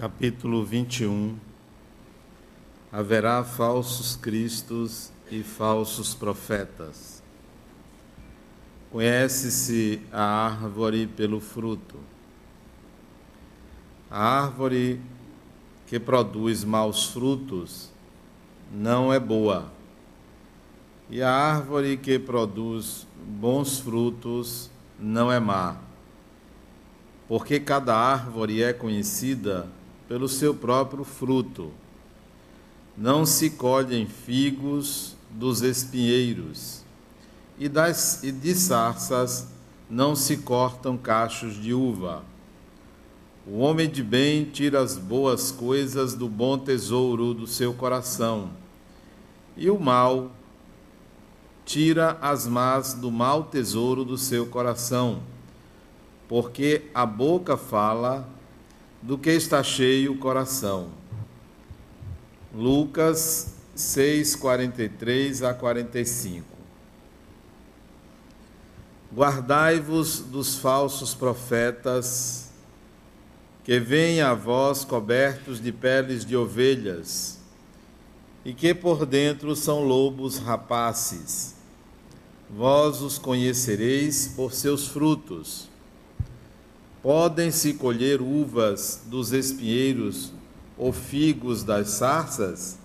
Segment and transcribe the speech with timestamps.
[0.00, 1.36] capítulo 21
[2.90, 7.22] Haverá falsos cristos e falsos profetas.
[8.90, 11.98] Conhece-se a árvore pelo fruto.
[14.10, 15.02] A árvore
[15.86, 17.90] que produz maus frutos
[18.72, 19.70] não é boa,
[21.10, 25.76] e a árvore que produz bons frutos não é má,
[27.28, 29.68] porque cada árvore é conhecida
[30.10, 31.70] pelo seu próprio fruto.
[32.98, 36.82] Não se colhem figos dos espinheiros,
[37.56, 39.46] e, das, e de sarças
[39.88, 42.24] não se cortam cachos de uva.
[43.46, 48.50] O homem de bem tira as boas coisas do bom tesouro do seu coração,
[49.56, 50.32] e o mal
[51.64, 55.22] tira as más do mau tesouro do seu coração,
[56.28, 58.28] porque a boca fala
[59.02, 60.90] do que está cheio o coração.
[62.54, 66.44] Lucas 6, 43 a 45.
[69.12, 72.50] Guardai-vos dos falsos profetas,
[73.64, 77.38] que vêm a vós cobertos de peles de ovelhas,
[78.44, 81.54] e que por dentro são lobos rapaces.
[82.48, 85.69] Vós os conhecereis por seus frutos.
[87.02, 90.32] Podem-se colher uvas dos espinheiros
[90.76, 92.78] ou figos das sarças?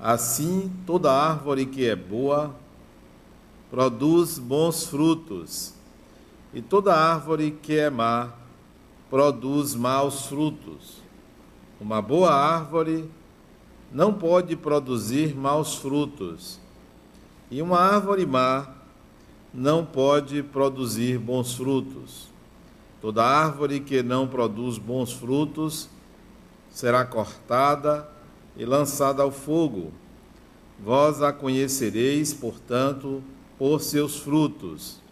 [0.00, 2.54] Assim, toda árvore que é boa
[3.68, 5.74] produz bons frutos,
[6.52, 8.32] e toda árvore que é má
[9.10, 11.02] produz maus frutos.
[11.80, 13.10] Uma boa árvore
[13.90, 16.60] não pode produzir maus frutos,
[17.50, 18.68] e uma árvore má
[19.52, 22.33] não pode produzir bons frutos.
[23.04, 25.90] Toda árvore que não produz bons frutos
[26.70, 28.08] será cortada
[28.56, 29.92] e lançada ao fogo.
[30.82, 33.22] Vós a conhecereis, portanto,
[33.58, 35.02] por seus frutos.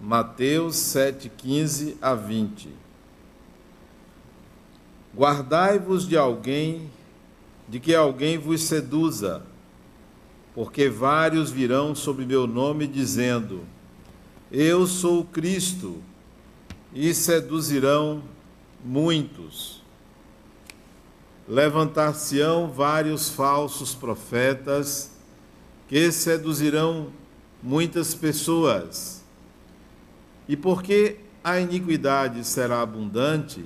[0.00, 2.68] Mateus 7:15 a 20.
[5.12, 6.88] Guardai-vos de alguém,
[7.68, 9.42] de que alguém vos seduza,
[10.54, 13.64] porque vários virão sobre meu nome dizendo:
[14.52, 16.00] Eu sou o Cristo
[16.92, 18.22] e seduzirão
[18.84, 19.82] muitos.
[21.46, 25.10] Levantar-se-ão vários falsos profetas
[25.88, 27.10] que seduzirão
[27.62, 29.22] muitas pessoas.
[30.48, 33.64] E porque a iniquidade será abundante,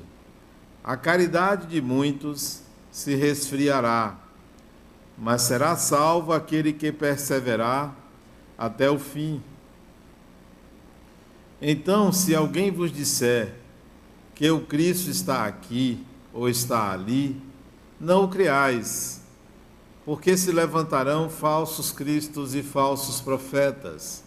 [0.85, 4.19] a caridade de muitos se resfriará,
[5.17, 7.95] mas será salvo aquele que perseverar
[8.57, 9.43] até o fim.
[11.65, 13.55] Então, se alguém vos disser
[14.35, 17.41] que o Cristo está aqui ou está ali,
[18.01, 19.23] não o creais,
[20.05, 24.25] porque se levantarão falsos cristos e falsos profetas,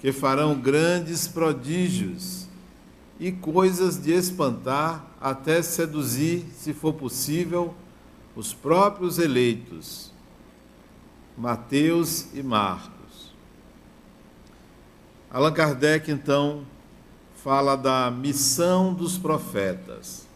[0.00, 2.48] que farão grandes prodígios
[3.20, 7.74] e coisas de espantar, até seduzir, se for possível,
[8.34, 10.10] os próprios eleitos.
[11.36, 13.01] Mateus e Marcos.
[15.34, 16.62] Allan Kardec, então,
[17.42, 20.26] fala da missão dos profetas.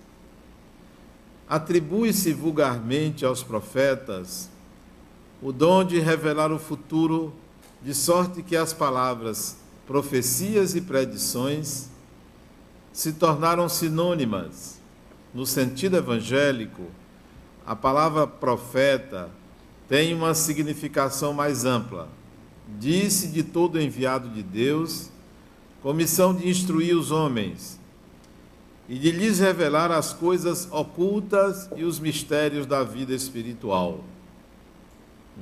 [1.47, 4.49] Atribui-se vulgarmente aos profetas
[5.43, 7.35] o dom de revelar o futuro,
[7.83, 11.91] de sorte que as palavras profecias e predições
[12.91, 14.81] se tornaram sinônimas.
[15.35, 16.87] No sentido evangélico,
[17.67, 19.29] a palavra profeta
[19.91, 22.09] tem uma significação mais ampla
[22.79, 25.11] disse de todo enviado de Deus,
[25.83, 27.79] com missão de instruir os homens
[28.89, 34.05] e de lhes revelar as coisas ocultas e os mistérios da vida espiritual.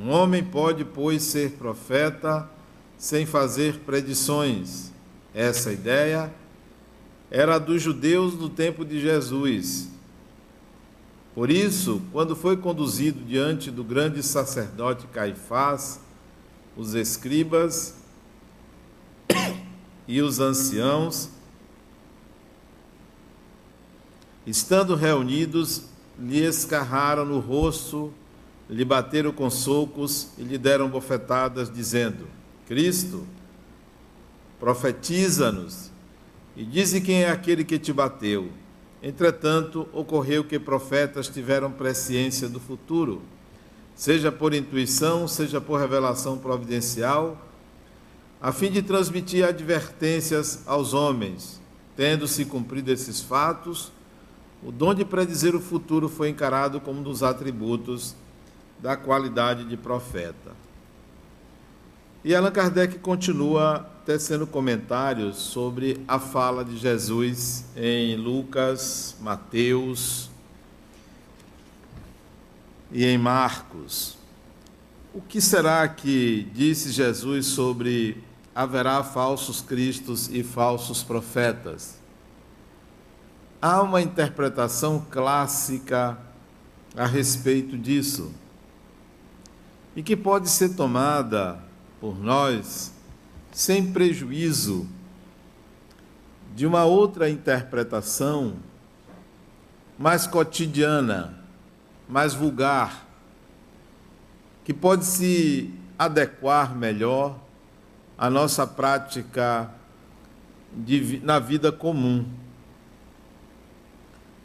[0.00, 2.48] Um homem pode, pois, ser profeta
[2.96, 4.90] sem fazer predições.
[5.34, 6.32] Essa ideia
[7.30, 9.88] era dos judeus no tempo de Jesus.
[11.34, 16.00] Por isso, quando foi conduzido diante do grande sacerdote Caifás,
[16.76, 17.94] os escribas
[20.06, 21.30] e os anciãos,
[24.46, 25.84] estando reunidos,
[26.18, 28.12] lhe escarraram no rosto,
[28.68, 32.26] lhe bateram com socos e lhe deram bofetadas, dizendo:
[32.66, 33.26] Cristo,
[34.58, 35.90] profetiza-nos
[36.56, 38.50] e dize quem é aquele que te bateu.
[39.02, 43.22] Entretanto, ocorreu que profetas tiveram presciência do futuro
[43.94, 47.38] seja por intuição, seja por revelação providencial,
[48.40, 51.60] a fim de transmitir advertências aos homens.
[51.96, 53.92] Tendo-se cumprido esses fatos,
[54.66, 58.14] O dom de predizer o futuro foi encarado como um dos atributos
[58.80, 60.52] da qualidade de profeta.
[62.24, 70.30] E Allan Kardec continua tecendo comentários sobre a fala de Jesus em Lucas, Mateus
[72.90, 74.16] e em Marcos.
[75.12, 78.22] O que será que disse Jesus sobre
[78.54, 81.98] haverá falsos cristos e falsos profetas?
[83.60, 86.18] Há uma interpretação clássica
[86.96, 88.32] a respeito disso
[89.96, 91.58] e que pode ser tomada
[92.00, 92.92] por nós
[93.52, 94.88] sem prejuízo
[96.54, 98.56] de uma outra interpretação
[99.98, 101.43] mais cotidiana,
[102.08, 103.06] mais vulgar,
[104.64, 107.38] que pode se adequar melhor
[108.16, 109.70] à nossa prática
[110.72, 112.26] de, na vida comum.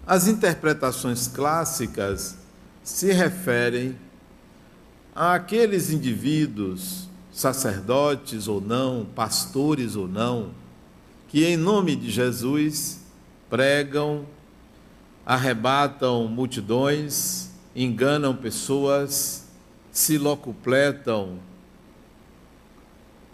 [0.06, 2.38] As interpretações clássicas
[2.84, 3.96] se referem
[5.16, 10.52] àqueles indivíduos sacerdotes ou não, pastores ou não,
[11.28, 13.00] que em nome de Jesus
[13.50, 14.26] pregam,
[15.26, 19.48] arrebatam multidões, enganam pessoas,
[19.92, 21.40] se locupletam,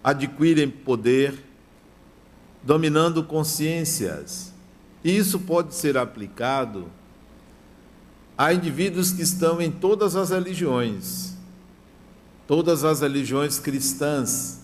[0.04, 1.44] adquirem poder,
[2.62, 4.54] dominando consciências.
[5.04, 6.88] E isso pode ser aplicado
[8.38, 11.36] a indivíduos que estão em todas as religiões
[12.48, 14.60] todas as religiões cristãs.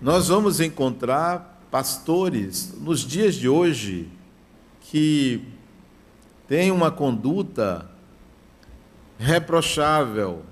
[0.00, 4.08] Nós vamos encontrar pastores nos dias de hoje
[4.82, 5.42] que
[6.48, 7.88] têm uma conduta
[9.18, 10.42] reprochável,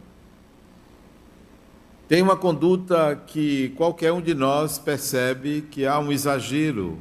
[2.11, 6.99] tem uma conduta que qualquer um de nós percebe que há um exagero,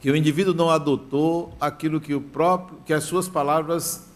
[0.00, 4.08] que o indivíduo não adotou aquilo que o próprio, que as suas palavras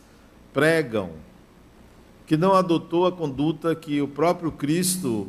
[0.52, 1.12] pregam,
[2.26, 5.28] que não adotou a conduta que o próprio Cristo,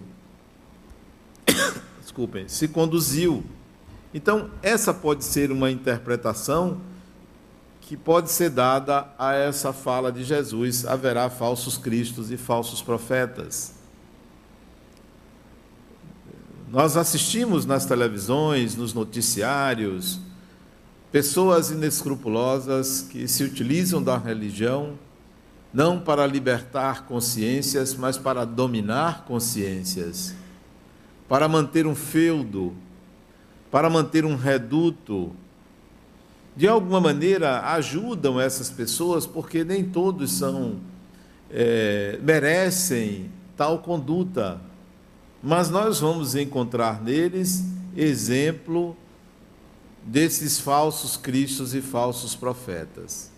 [2.02, 3.44] desculpem, se conduziu.
[4.14, 6.80] Então, essa pode ser uma interpretação
[7.82, 13.74] que pode ser dada a essa fala de Jesus: haverá falsos cristos e falsos profetas.
[16.70, 20.20] Nós assistimos nas televisões, nos noticiários,
[21.12, 25.00] pessoas inescrupulosas que se utilizam da religião
[25.74, 30.34] não para libertar consciências, mas para dominar consciências,
[31.30, 32.74] para manter um feudo,
[33.72, 35.32] para manter um reduto.
[36.56, 40.78] De alguma maneira ajudam essas pessoas, porque nem todos são
[41.50, 44.60] é, merecem tal conduta,
[45.42, 47.64] mas nós vamos encontrar neles
[47.96, 48.96] exemplo
[50.04, 53.32] desses falsos cristos e falsos profetas.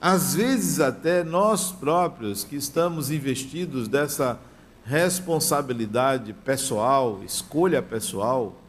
[0.00, 4.38] Às vezes, até nós próprios que estamos investidos dessa
[4.84, 8.59] responsabilidade pessoal, escolha pessoal,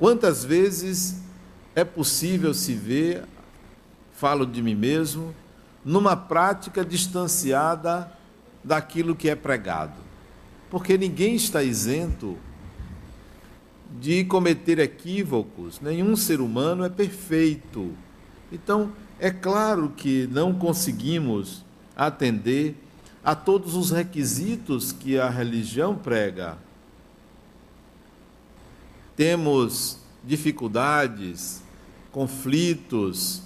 [0.00, 1.20] quantas vezes
[1.74, 3.22] é possível se ver,
[4.14, 5.34] falo de mim mesmo,
[5.84, 8.10] numa prática distanciada
[8.64, 10.00] daquilo que é pregado.
[10.70, 12.38] Porque ninguém está isento
[14.00, 17.92] de cometer equívocos, nenhum ser humano é perfeito.
[18.50, 21.62] Então, é claro que não conseguimos
[21.94, 22.74] atender
[23.22, 26.56] a todos os requisitos que a religião prega.
[29.20, 31.62] Temos dificuldades,
[32.10, 33.42] conflitos.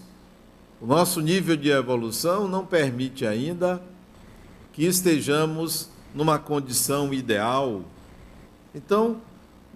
[0.80, 3.82] O nosso nível de evolução não permite ainda
[4.72, 7.82] que estejamos numa condição ideal.
[8.72, 9.20] Então,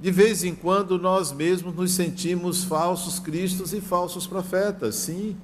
[0.00, 5.36] de vez em quando, nós mesmos nos sentimos falsos cristos e falsos profetas, sim.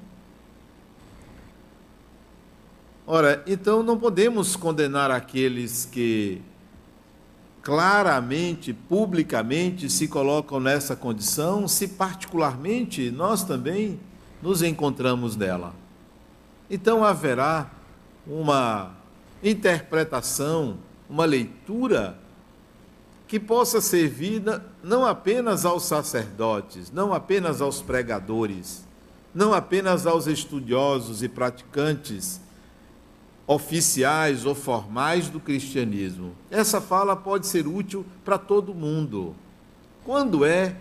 [3.04, 6.40] Ora, então não podemos condenar aqueles que
[7.64, 13.99] claramente, publicamente se colocam nessa condição, se particularmente nós também
[14.42, 15.75] nos encontramos nela.
[16.71, 17.71] Então haverá
[18.26, 18.92] uma
[19.42, 20.76] interpretação,
[21.09, 22.18] uma leitura
[23.26, 24.42] que possa servir
[24.83, 28.85] não apenas aos sacerdotes, não apenas aos pregadores,
[29.35, 32.43] não apenas aos estudiosos e praticantes
[33.46, 36.32] oficiais ou formais do cristianismo.
[36.50, 39.34] Essa fala pode ser útil para todo mundo.
[40.04, 40.76] Quando é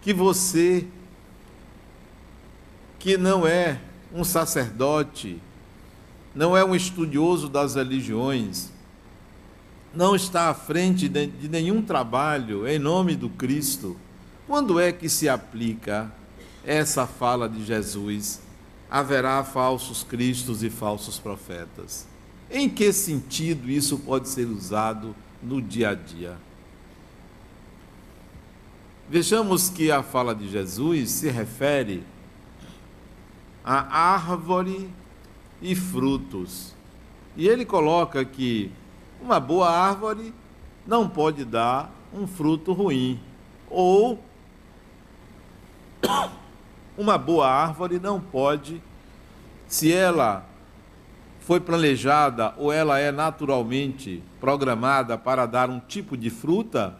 [0.00, 0.86] que você,
[2.98, 3.80] que não é
[4.12, 5.40] um sacerdote,
[6.34, 8.70] não é um estudioso das religiões,
[9.94, 13.96] não está à frente de nenhum trabalho em nome do Cristo,
[14.46, 16.10] quando é que se aplica
[16.64, 18.40] essa fala de Jesus?
[18.94, 22.06] Haverá falsos cristos e falsos profetas.
[22.50, 26.36] Em que sentido isso pode ser usado no dia a dia?
[29.08, 32.04] Vejamos que a fala de Jesus se refere
[33.64, 34.90] a árvore
[35.62, 36.74] e frutos.
[37.34, 38.70] E ele coloca que
[39.22, 40.34] uma boa árvore
[40.86, 43.18] não pode dar um fruto ruim,
[43.70, 44.22] ou
[46.96, 48.82] uma boa árvore não pode,
[49.66, 50.46] se ela
[51.40, 56.96] foi planejada ou ela é naturalmente programada para dar um tipo de fruta,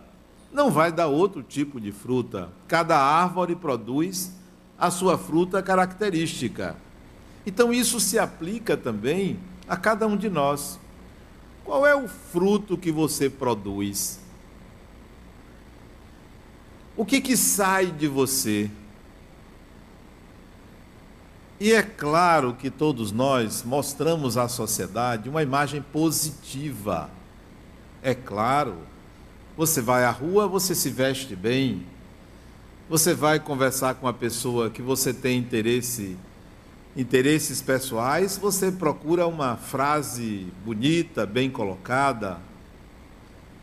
[0.52, 2.50] não vai dar outro tipo de fruta.
[2.66, 4.32] Cada árvore produz
[4.78, 6.76] a sua fruta característica.
[7.46, 10.78] Então isso se aplica também a cada um de nós.
[11.64, 14.20] Qual é o fruto que você produz?
[16.96, 18.70] O que que sai de você?
[21.62, 27.08] E é claro que todos nós mostramos à sociedade uma imagem positiva.
[28.02, 28.78] É claro.
[29.56, 31.86] Você vai à rua, você se veste bem.
[32.90, 36.18] Você vai conversar com uma pessoa que você tem interesse
[36.96, 42.40] interesses pessoais, você procura uma frase bonita, bem colocada.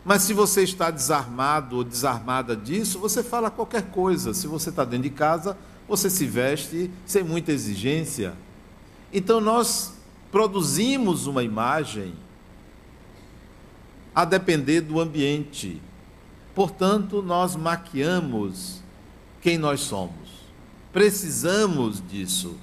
[0.05, 4.33] Mas se você está desarmado ou desarmada disso, você fala qualquer coisa.
[4.33, 5.57] Se você está dentro de casa,
[5.89, 8.33] você se veste sem muita exigência.
[9.11, 9.95] Então nós
[10.31, 12.13] produzimos uma imagem
[14.13, 15.81] a depender do ambiente.
[16.53, 18.83] Portanto, nós maquiamos
[19.41, 20.29] quem nós somos.
[20.93, 22.55] Precisamos disso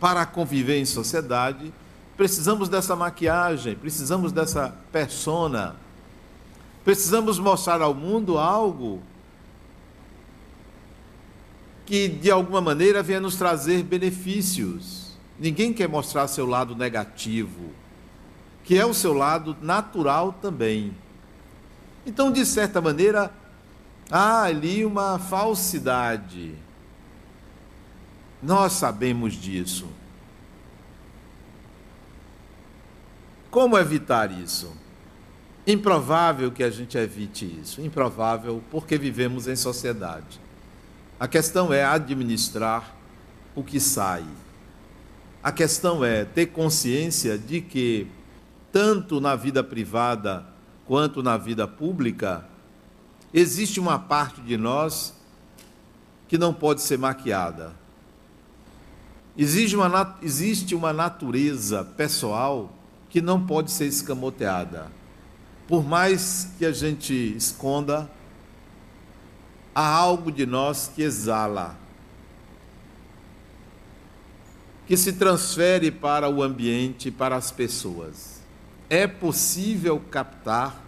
[0.00, 1.72] para conviver em sociedade,
[2.16, 5.76] precisamos dessa maquiagem, precisamos dessa persona.
[6.84, 9.02] Precisamos mostrar ao mundo algo
[11.84, 15.16] que de alguma maneira venha nos trazer benefícios.
[15.38, 17.70] Ninguém quer mostrar seu lado negativo,
[18.64, 20.94] que é o seu lado natural também.
[22.06, 23.32] Então, de certa maneira,
[24.10, 26.54] há ali uma falsidade
[28.42, 29.86] nós sabemos disso.
[33.50, 34.72] Como evitar isso?
[35.64, 37.80] Improvável que a gente evite isso.
[37.80, 40.40] Improvável porque vivemos em sociedade.
[41.22, 42.96] A questão é administrar
[43.54, 44.24] o que sai.
[45.40, 48.08] A questão é ter consciência de que,
[48.72, 50.44] tanto na vida privada
[50.84, 52.44] quanto na vida pública,
[53.32, 55.14] existe uma parte de nós
[56.26, 57.72] que não pode ser maquiada.
[59.38, 62.72] Existe uma, existe uma natureza pessoal
[63.08, 64.90] que não pode ser escamoteada.
[65.68, 68.10] Por mais que a gente esconda,
[69.74, 71.76] há algo de nós que exala,
[74.86, 78.40] que se transfere para o ambiente, para as pessoas.
[78.90, 80.82] É possível captar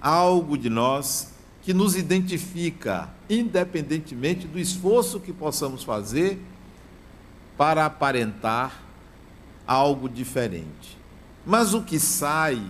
[0.00, 6.42] algo de nós que nos identifica, independentemente do esforço que possamos fazer
[7.56, 8.82] para aparentar
[9.66, 10.98] algo diferente.
[11.46, 12.62] Mas o que sai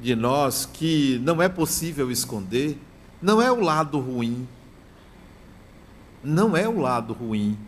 [0.00, 2.78] de nós, que não é possível esconder,
[3.24, 4.46] não é o lado ruim.
[6.22, 7.58] Não é o lado ruim.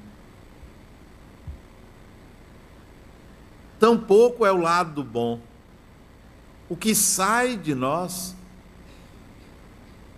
[3.81, 5.41] Tampouco é o lado bom.
[6.69, 8.37] O que sai de nós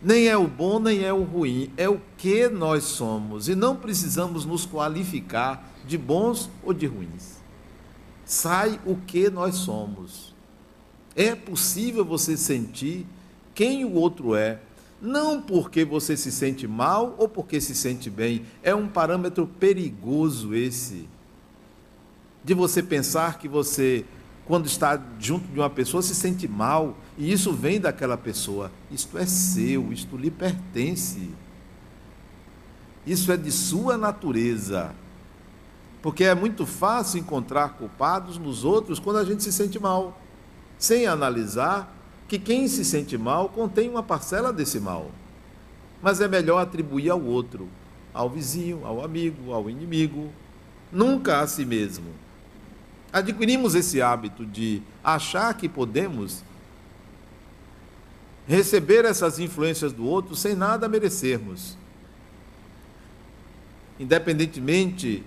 [0.03, 3.49] nem é o bom, nem é o ruim, é o que nós somos.
[3.49, 7.37] E não precisamos nos qualificar de bons ou de ruins.
[8.25, 10.35] Sai o que nós somos.
[11.15, 13.07] É possível você sentir
[13.55, 14.61] quem o outro é,
[15.01, 18.45] não porque você se sente mal ou porque se sente bem.
[18.63, 21.09] É um parâmetro perigoso esse.
[22.45, 24.05] De você pensar que você
[24.49, 28.73] quando está junto de uma pessoa, se sente mal, e isso vem daquela pessoa.
[28.91, 31.31] Isto é seu, isto lhe pertence.
[33.07, 34.95] Isso é de sua natureza.
[36.01, 40.19] Porque é muito fácil encontrar culpados nos outros quando a gente se sente mal,
[40.79, 41.95] sem analisar
[42.29, 45.11] que quem se sente mal contém uma parcela desse mal.
[46.01, 47.69] Mas é melhor atribuir ao outro,
[48.15, 50.31] ao vizinho, ao amigo, ao inimigo,
[50.93, 52.29] nunca a si mesmo
[53.13, 56.43] adquirimos esse hábito de achar que podemos
[58.47, 61.77] receber essas influências do outro sem nada merecermos.
[63.99, 65.23] Independentemente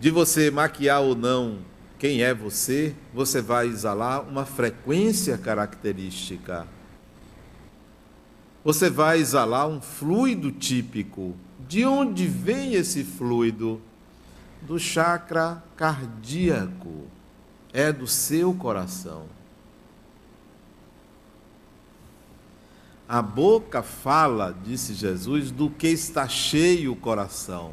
[0.00, 1.58] de você maquiar ou não
[1.98, 6.66] quem é você, você vai exalar uma frequência característica.
[8.64, 11.34] Você vai exalar um fluido típico.
[11.66, 13.80] De onde vem esse fluido?
[14.62, 17.06] Do chakra cardíaco.
[17.72, 19.26] É do seu coração.
[23.08, 27.72] A boca fala, disse Jesus, do que está cheio o coração.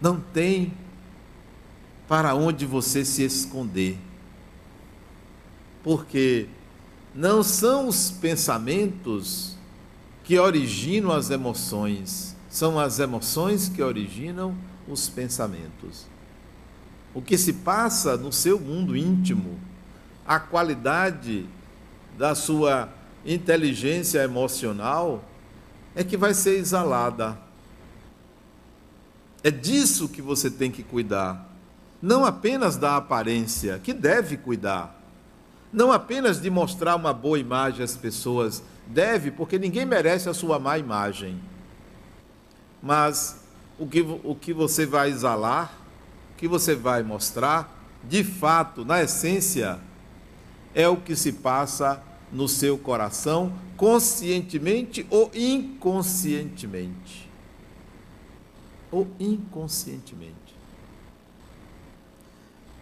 [0.00, 0.72] Não tem
[2.08, 3.98] para onde você se esconder.
[5.84, 6.48] Porque
[7.14, 9.56] não são os pensamentos
[10.24, 14.56] que originam as emoções, são as emoções que originam
[14.88, 16.06] os pensamentos.
[17.14, 19.58] O que se passa no seu mundo íntimo,
[20.26, 21.46] a qualidade
[22.16, 22.88] da sua
[23.24, 25.24] inteligência emocional
[25.94, 27.38] é que vai ser exalada.
[29.42, 31.48] É disso que você tem que cuidar
[32.00, 34.98] não apenas da aparência, que deve cuidar,
[35.72, 40.58] não apenas de mostrar uma boa imagem às pessoas, deve, porque ninguém merece a sua
[40.58, 41.38] má imagem,
[42.82, 43.40] mas
[43.78, 45.72] o que, o que você vai exalar,
[46.32, 49.78] o que você vai mostrar, de fato, na essência,
[50.74, 52.02] é o que se passa
[52.32, 57.28] no seu coração, conscientemente ou inconscientemente.
[58.90, 60.37] Ou inconscientemente.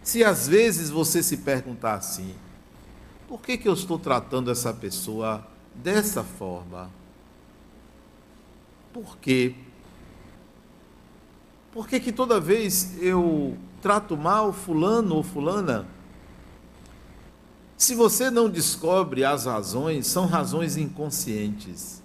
[0.07, 2.33] Se às vezes você se perguntar assim,
[3.27, 5.45] por que, que eu estou tratando essa pessoa
[5.75, 6.89] dessa forma?
[8.93, 9.53] Por quê?
[11.73, 15.85] Por que, que toda vez eu trato mal fulano ou fulana?
[17.75, 22.01] Se você não descobre as razões, são razões inconscientes.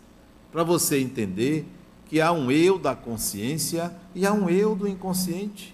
[0.50, 1.68] Para você entender
[2.08, 5.72] que há um eu da consciência e há um eu do inconsciente.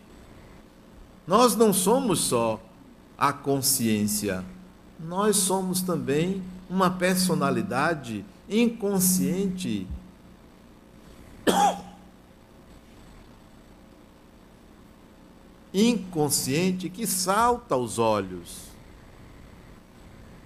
[1.29, 2.59] Nós não somos só
[3.19, 4.43] a consciência,
[4.99, 9.87] nós somos também uma personalidade inconsciente.
[15.75, 18.63] Inconsciente que salta aos olhos,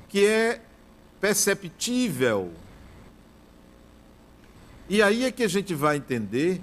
[0.09, 0.61] que é
[1.21, 2.53] perceptível.
[4.89, 6.61] E aí é que a gente vai entender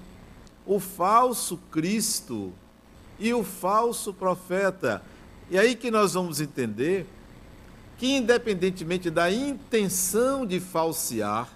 [0.66, 2.52] o falso Cristo
[3.20, 5.02] e o falso profeta.
[5.50, 7.06] E aí que nós vamos entender
[7.98, 11.48] que, independentemente da intenção de falsear,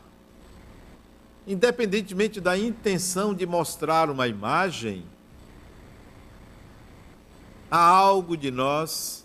[1.46, 5.04] independentemente da intenção de mostrar uma imagem,
[7.70, 9.24] há algo de nós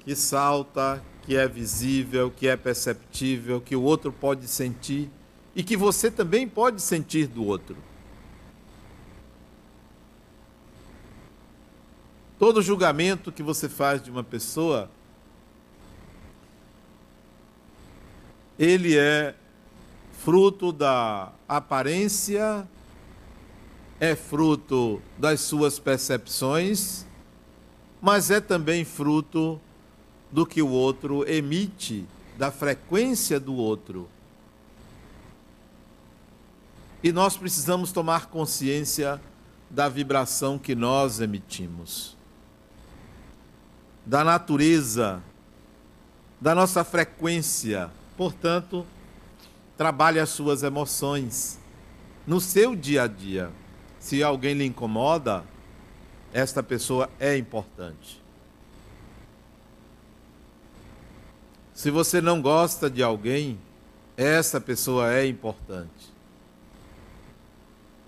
[0.00, 5.10] que salta, que é visível, que é perceptível, que o outro pode sentir
[5.54, 7.76] e que você também pode sentir do outro.
[12.40, 14.90] Todo julgamento que você faz de uma pessoa,
[18.58, 19.34] ele é
[20.24, 22.66] fruto da aparência,
[24.00, 27.04] é fruto das suas percepções,
[28.00, 29.60] mas é também fruto
[30.32, 32.06] do que o outro emite,
[32.38, 34.08] da frequência do outro.
[37.02, 39.20] E nós precisamos tomar consciência
[39.68, 42.18] da vibração que nós emitimos
[44.04, 45.22] da natureza,
[46.40, 47.90] da nossa frequência.
[48.16, 48.86] Portanto,
[49.76, 51.58] trabalhe as suas emoções
[52.26, 53.50] no seu dia a dia.
[53.98, 55.44] Se alguém lhe incomoda,
[56.32, 58.20] esta pessoa é importante.
[61.74, 63.58] Se você não gosta de alguém,
[64.16, 66.12] essa pessoa é importante.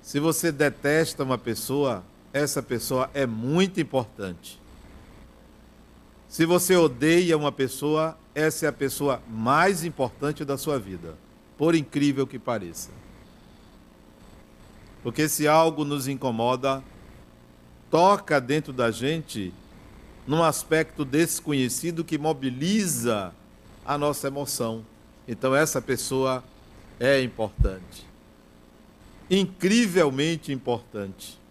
[0.03, 4.61] Se você detesta uma pessoa, essa pessoa é muito importante.
[6.33, 11.15] Se você odeia uma pessoa, essa é a pessoa mais importante da sua vida,
[11.59, 12.89] por incrível que pareça.
[15.03, 16.83] Porque se algo nos incomoda,
[17.91, 19.53] toca dentro da gente
[20.27, 23.35] num aspecto desconhecido que mobiliza
[23.85, 24.87] a nossa emoção.
[25.29, 26.43] Então essa pessoa
[26.99, 28.07] é importante.
[29.29, 31.42] Incrivelmente importante.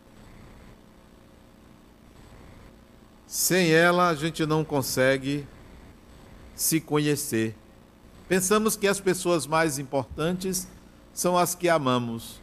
[3.32, 5.48] Sem ela, a gente não consegue
[6.54, 7.56] se conhecer.
[8.28, 10.67] Pensamos que as pessoas mais importantes
[11.13, 12.41] são as que amamos.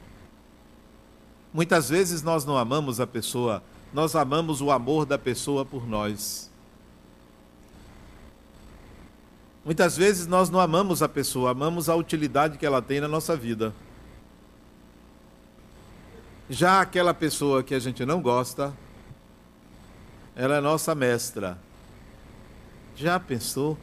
[1.52, 6.50] Muitas vezes nós não amamos a pessoa, nós amamos o amor da pessoa por nós.
[9.62, 13.36] Muitas vezes nós não amamos a pessoa, amamos a utilidade que ela tem na nossa
[13.36, 13.74] vida.
[16.48, 18.72] Já aquela pessoa que a gente não gosta,
[20.38, 21.58] ela é nossa mestra.
[22.94, 23.76] Já pensou?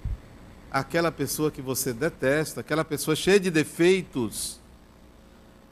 [0.72, 4.58] Aquela pessoa que você detesta, aquela pessoa cheia de defeitos,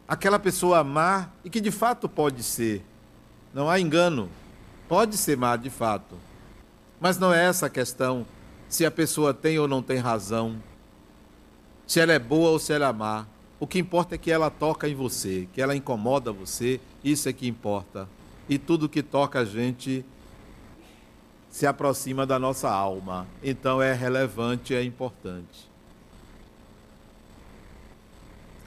[0.05, 2.83] aquela pessoa amar e que de fato pode ser,
[3.53, 4.29] não há engano,
[4.89, 6.17] pode ser má de fato,
[6.99, 8.25] mas não é essa a questão
[8.67, 10.61] se a pessoa tem ou não tem razão,
[11.87, 13.25] se ela é boa ou se ela é má.
[13.57, 17.33] O que importa é que ela toca em você, que ela incomoda você, isso é
[17.33, 18.09] que importa.
[18.49, 20.03] E tudo que toca a gente
[21.53, 23.27] se aproxima da nossa alma.
[23.43, 25.69] Então é relevante, é importante.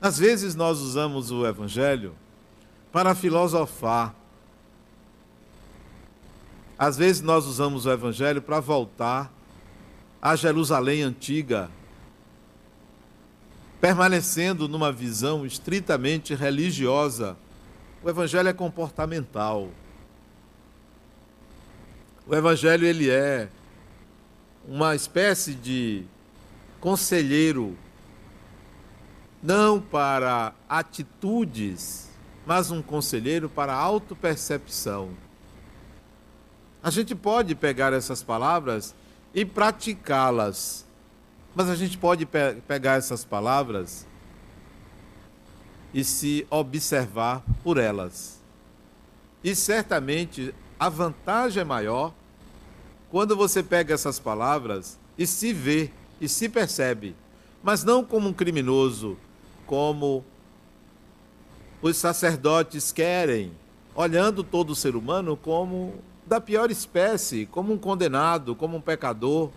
[0.01, 2.15] Às vezes nós usamos o Evangelho
[2.93, 4.15] para filosofar.
[6.79, 9.33] Às vezes nós usamos o Evangelho para voltar
[10.23, 11.69] à Jerusalém antiga,
[13.81, 17.37] permanecendo numa visão estritamente religiosa.
[18.01, 19.71] O Evangelho é comportamental.
[22.29, 23.49] O evangelho ele é
[24.67, 26.05] uma espécie de
[26.81, 27.79] conselheiro
[29.41, 32.11] não para atitudes,
[32.45, 35.11] mas um conselheiro para autopercepção.
[36.83, 38.93] A gente pode pegar essas palavras
[39.33, 40.85] e praticá-las,
[41.55, 44.05] mas a gente pode pe pegar essas palavras
[45.95, 48.43] e se observar por elas.
[49.45, 52.13] E certamente a vantagem é maior
[53.11, 57.15] quando você pega essas palavras e se vê e se percebe,
[57.63, 59.17] mas não como um criminoso,
[59.67, 60.25] como
[61.81, 63.53] os sacerdotes querem,
[63.95, 65.95] olhando todo ser humano como
[66.27, 69.51] da pior espécie, como um condenado, como um pecador,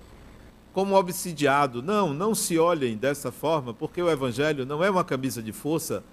[0.71, 1.81] como um obsidiado.
[1.81, 6.03] Não, não se olhem dessa forma, porque o Evangelho não é uma camisa de força,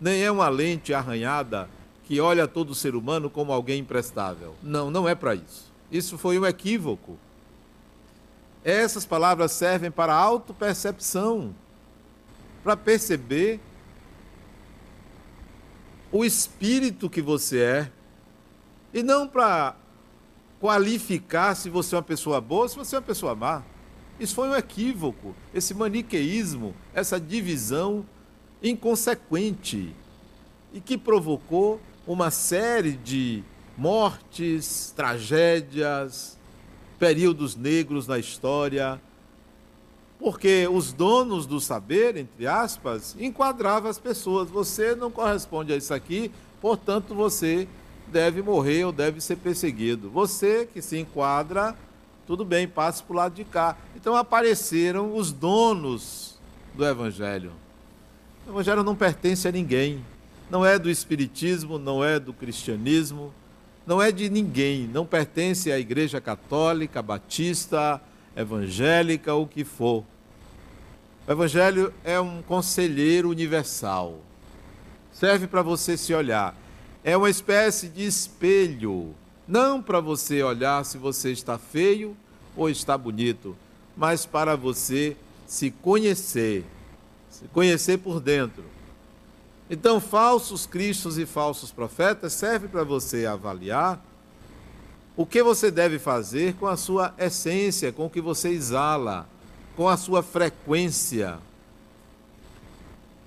[0.00, 1.68] nem é uma lente arranhada
[2.04, 4.54] que olha todo ser humano como alguém imprestável.
[4.62, 5.72] Não, não é para isso.
[5.90, 7.18] Isso foi um equívoco.
[8.62, 11.54] Essas palavras servem para autopercepção,
[12.62, 13.60] para perceber
[16.10, 17.92] o espírito que você é,
[18.92, 19.74] e não para
[20.60, 23.62] qualificar se você é uma pessoa boa ou se você é uma pessoa má.
[24.18, 28.06] Isso foi um equívoco, esse maniqueísmo, essa divisão
[28.62, 29.94] inconsequente
[30.72, 33.42] e que provocou uma série de
[33.76, 36.38] mortes, tragédias,
[36.98, 39.00] períodos negros na história,
[40.18, 44.48] porque os donos do saber, entre aspas, enquadravam as pessoas.
[44.48, 47.68] Você não corresponde a isso aqui, portanto você
[48.06, 50.10] deve morrer ou deve ser perseguido.
[50.10, 51.76] Você que se enquadra,
[52.26, 53.76] tudo bem, passe para o lado de cá.
[53.96, 56.38] Então apareceram os donos
[56.74, 57.52] do Evangelho.
[58.46, 60.04] O Evangelho não pertence a ninguém
[60.54, 63.34] não é do Espiritismo, não é do cristianismo,
[63.84, 68.00] não é de ninguém, não pertence à Igreja Católica, Batista,
[68.36, 70.04] Evangélica, o que for.
[71.26, 74.20] O Evangelho é um conselheiro universal.
[75.12, 76.54] Serve para você se olhar.
[77.02, 79.12] É uma espécie de espelho.
[79.48, 82.16] Não para você olhar se você está feio
[82.56, 83.56] ou está bonito,
[83.96, 85.16] mas para você
[85.48, 86.64] se conhecer.
[87.28, 88.73] Se conhecer por dentro.
[89.68, 94.04] Então, falsos cristos e falsos profetas servem para você avaliar
[95.16, 99.26] o que você deve fazer com a sua essência, com o que você exala,
[99.76, 101.38] com a sua frequência,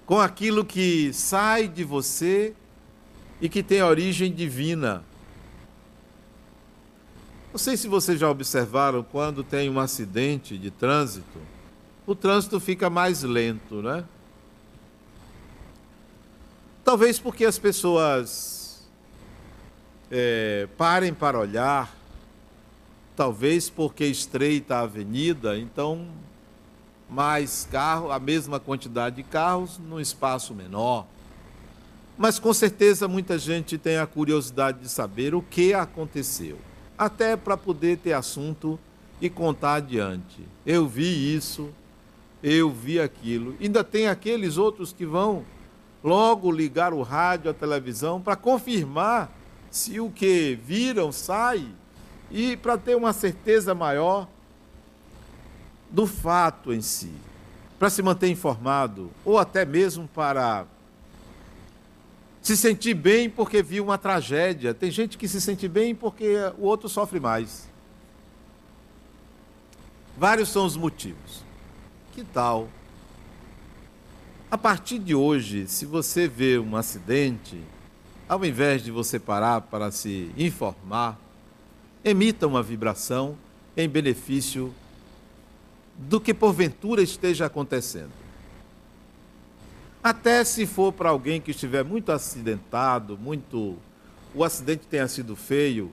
[0.06, 2.54] com aquilo que sai de você
[3.42, 5.04] e que tem origem divina.
[7.52, 11.40] Não sei se vocês já observaram quando tem um acidente de trânsito,
[12.06, 14.06] o trânsito fica mais lento, né?
[16.88, 18.88] Talvez porque as pessoas
[20.10, 21.94] é, parem para olhar,
[23.14, 26.08] talvez porque estreita a avenida, então
[27.10, 31.06] mais carro, a mesma quantidade de carros num espaço menor.
[32.18, 36.58] Mas com certeza muita gente tem a curiosidade de saber o que aconteceu,
[36.98, 38.80] até para poder ter assunto
[39.20, 40.40] e contar adiante.
[40.66, 41.68] Eu vi isso,
[42.42, 43.58] eu vi aquilo.
[43.60, 45.44] Ainda tem aqueles outros que vão
[46.08, 49.30] logo ligar o rádio, a televisão, para confirmar
[49.70, 51.68] se o que viram sai
[52.32, 54.26] e para ter uma certeza maior
[55.90, 57.12] do fato em si,
[57.78, 60.66] para se manter informado, ou até mesmo para
[62.42, 64.74] se sentir bem porque viu uma tragédia.
[64.74, 67.68] Tem gente que se sente bem porque o outro sofre mais.
[70.18, 71.44] Vários são os motivos.
[72.14, 72.70] Que tal
[74.50, 77.62] a partir de hoje, se você vê um acidente,
[78.30, 81.20] ao invés de você parar para se informar,
[82.04, 83.38] emita uma vibração
[83.76, 84.74] em benefício
[85.98, 88.12] do que porventura esteja acontecendo.
[90.02, 93.76] Até se for para alguém que estiver muito acidentado, muito
[94.34, 95.92] o acidente tenha sido feio,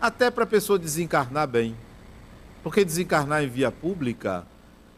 [0.00, 1.76] até para a pessoa desencarnar bem.
[2.64, 4.44] Porque desencarnar em via pública,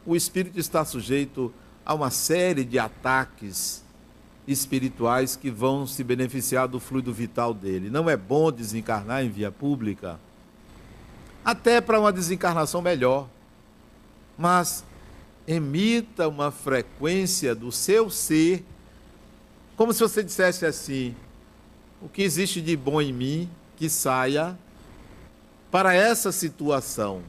[0.07, 1.53] o espírito está sujeito
[1.85, 3.83] a uma série de ataques
[4.47, 7.90] espirituais que vão se beneficiar do fluido vital dele.
[7.90, 10.18] Não é bom desencarnar em via pública,
[11.44, 13.29] até para uma desencarnação melhor.
[14.37, 14.85] Mas
[15.47, 18.64] emita uma frequência do seu ser,
[19.77, 21.14] como se você dissesse assim:
[22.01, 24.59] o que existe de bom em mim que saia
[25.70, 27.23] para essa situação,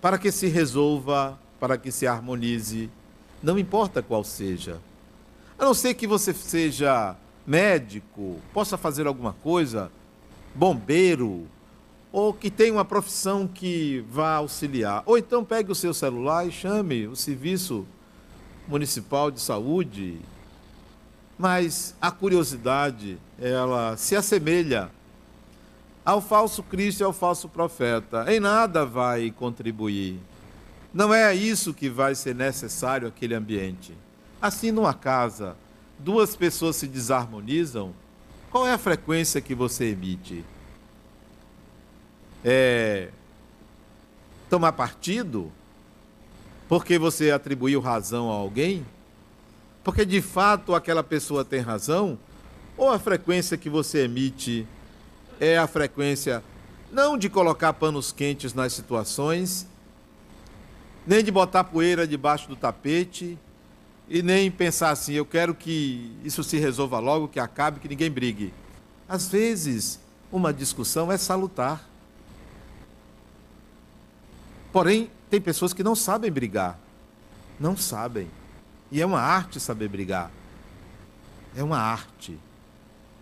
[0.00, 2.90] para que se resolva, para que se harmonize,
[3.44, 4.80] não importa qual seja.
[5.58, 7.14] A não ser que você seja
[7.46, 9.90] médico, possa fazer alguma coisa,
[10.54, 11.46] bombeiro,
[12.10, 15.02] ou que tenha uma profissão que vá auxiliar.
[15.06, 17.86] Ou então pegue o seu celular e chame o serviço
[18.66, 20.20] municipal de saúde
[21.38, 24.90] mas a curiosidade, ela se assemelha
[26.04, 28.32] ao falso Cristo e ao falso profeta.
[28.32, 30.20] Em nada vai contribuir.
[30.94, 33.92] Não é isso que vai ser necessário aquele ambiente.
[34.40, 35.56] Assim, numa casa,
[35.98, 37.92] duas pessoas se desarmonizam,
[38.50, 40.44] qual é a frequência que você emite?
[42.44, 43.10] É
[44.48, 45.50] tomar partido?
[46.68, 48.86] Porque você atribuiu razão a alguém?
[49.84, 52.18] porque de fato aquela pessoa tem razão,
[52.76, 54.66] ou a frequência que você emite
[55.38, 56.42] é a frequência
[56.90, 59.66] não de colocar panos quentes nas situações,
[61.06, 63.38] nem de botar poeira debaixo do tapete,
[64.08, 68.10] e nem pensar assim, eu quero que isso se resolva logo, que acabe, que ninguém
[68.10, 68.52] brigue.
[69.08, 69.98] Às vezes,
[70.30, 71.88] uma discussão é salutar.
[74.72, 76.78] Porém, tem pessoas que não sabem brigar.
[77.58, 78.28] Não sabem.
[78.90, 80.30] E é uma arte saber brigar.
[81.56, 82.38] É uma arte.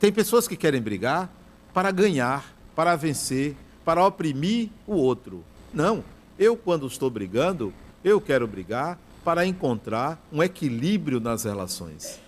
[0.01, 1.31] Tem pessoas que querem brigar
[1.73, 5.45] para ganhar, para vencer, para oprimir o outro.
[5.73, 6.03] Não.
[6.43, 12.19] Eu, quando estou brigando, eu quero brigar para encontrar um equilíbrio nas relações.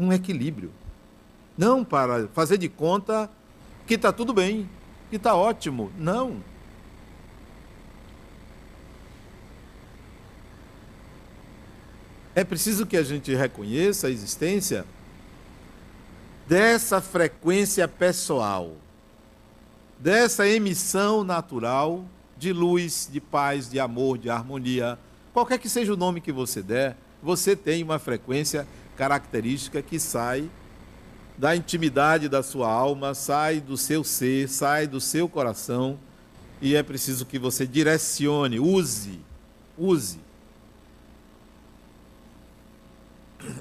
[0.00, 0.70] Um equilíbrio.
[1.58, 3.28] Não para fazer de conta
[3.84, 4.70] que está tudo bem,
[5.10, 5.90] que está ótimo.
[5.98, 6.40] Não.
[12.32, 14.84] É preciso que a gente reconheça a existência
[16.46, 18.76] dessa frequência pessoal,
[19.98, 22.04] dessa emissão natural
[22.44, 24.98] de luz, de paz, de amor, de harmonia.
[25.32, 30.48] Qualquer que seja o nome que você der, você tem uma frequência característica que sai
[31.38, 35.98] da intimidade da sua alma, sai do seu ser, sai do seu coração,
[36.60, 39.20] e é preciso que você direcione, use,
[39.76, 40.18] use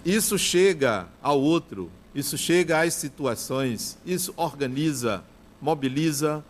[0.06, 5.24] Isso chega ao outro, isso chega às situações, isso organiza,
[5.62, 6.44] mobiliza,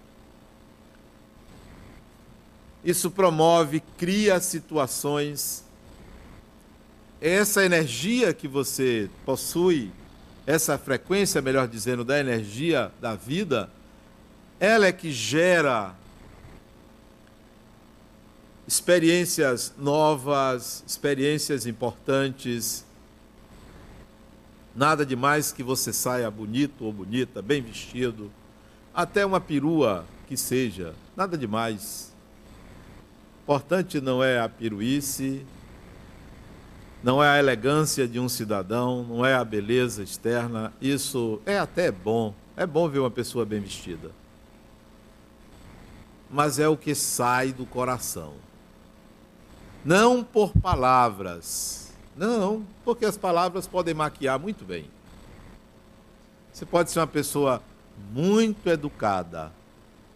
[2.84, 5.63] isso promove, cria situações.
[7.22, 9.91] Essa energia que você possui,
[10.46, 13.69] essa frequência, melhor dizendo, da energia da vida,
[14.60, 15.96] ela é que gera
[18.67, 22.86] experiências novas, experiências importantes,
[24.76, 28.32] Nada demais que você saia bonito ou bonita, bem vestido,
[28.93, 32.12] até uma perua que seja, nada demais.
[33.43, 35.45] Importante não é a piruice,
[37.03, 41.91] não é a elegância de um cidadão, não é a beleza externa, isso é até
[41.91, 44.12] bom, é bom ver uma pessoa bem vestida.
[46.32, 48.34] Mas é o que sai do coração.
[49.84, 54.89] Não por palavras, não, porque as palavras podem maquiar muito bem.
[56.53, 57.62] Você pode ser uma pessoa
[58.13, 59.51] muito educada,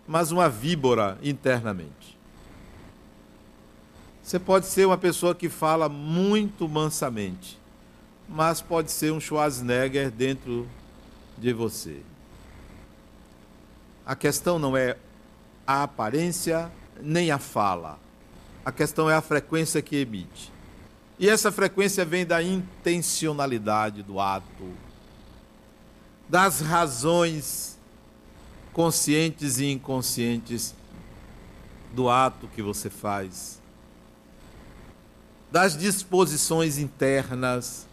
[0.07, 2.16] mas uma víbora internamente.
[4.27, 7.57] Você pode ser uma pessoa que fala muito mansamente,
[8.27, 10.67] mas pode ser um Schwarzenegger dentro
[11.37, 12.01] de você.
[14.05, 14.97] A questão não é
[15.65, 16.69] a aparência
[17.01, 17.97] nem a fala.
[18.65, 20.51] A questão é a frequência que emite.
[21.17, 24.73] E essa frequência vem da intencionalidade do ato,
[26.27, 27.79] das razões
[28.73, 30.75] conscientes e inconscientes
[31.93, 33.56] do ato que você faz,
[35.51, 37.87] das disposições internas,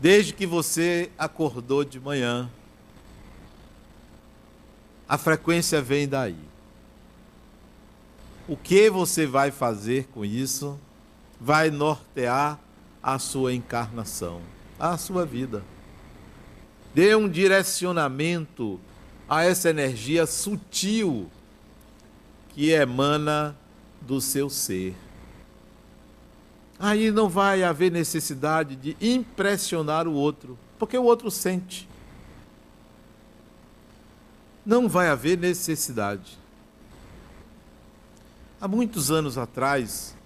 [0.00, 2.50] desde que você acordou de manhã.
[5.08, 6.38] A frequência vem daí.
[8.48, 10.78] O que você vai fazer com isso
[11.40, 12.58] vai nortear
[13.02, 14.40] a sua encarnação,
[14.78, 15.62] a sua vida.
[16.94, 18.80] Dê um direcionamento
[19.28, 21.30] a essa energia sutil
[22.50, 23.56] que emana
[24.06, 24.94] do seu ser.
[26.78, 31.88] Aí não vai haver necessidade de impressionar o outro, porque o outro sente.
[34.64, 36.38] Não vai haver necessidade.
[38.60, 40.16] Há muitos anos atrás,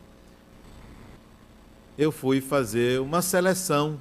[1.97, 4.01] eu fui fazer uma seleção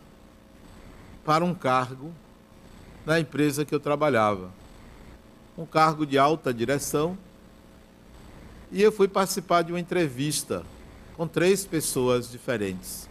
[1.24, 2.14] para um cargo
[3.06, 4.52] na empresa que eu trabalhava.
[5.58, 7.18] Um cargo de alta direção.
[8.72, 10.64] E eu fui participar de uma entrevista
[11.16, 13.08] com três pessoas diferentes.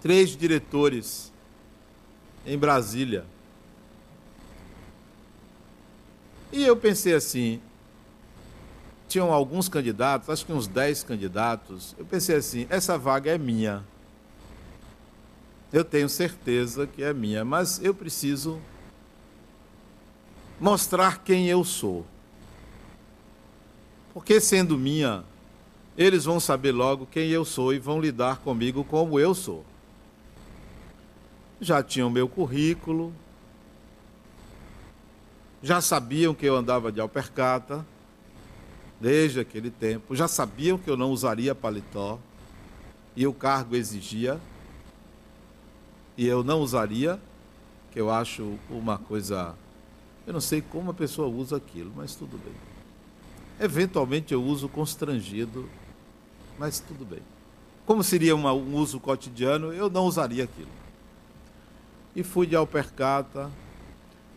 [0.00, 1.32] Três diretores
[2.46, 3.24] em Brasília.
[6.52, 7.60] E eu pensei assim,
[9.10, 11.94] tinham alguns candidatos, acho que uns 10 candidatos.
[11.98, 13.84] Eu pensei assim: essa vaga é minha.
[15.72, 18.60] Eu tenho certeza que é minha, mas eu preciso
[20.60, 22.04] mostrar quem eu sou.
[24.12, 25.24] Porque sendo minha,
[25.96, 29.64] eles vão saber logo quem eu sou e vão lidar comigo como eu sou.
[31.60, 33.12] Já tinham meu currículo,
[35.62, 37.84] já sabiam que eu andava de alpercata,
[39.00, 40.14] desde aquele tempo.
[40.14, 42.18] Já sabiam que eu não usaria paletó
[43.14, 44.40] e o cargo exigia.
[46.16, 47.18] E eu não usaria,
[47.90, 49.54] que eu acho uma coisa.
[50.26, 52.69] Eu não sei como a pessoa usa aquilo, mas tudo bem.
[53.60, 55.68] Eventualmente eu uso constrangido,
[56.58, 57.20] mas tudo bem.
[57.84, 60.70] Como seria uma, um uso cotidiano, eu não usaria aquilo.
[62.16, 63.50] E fui de alpercata,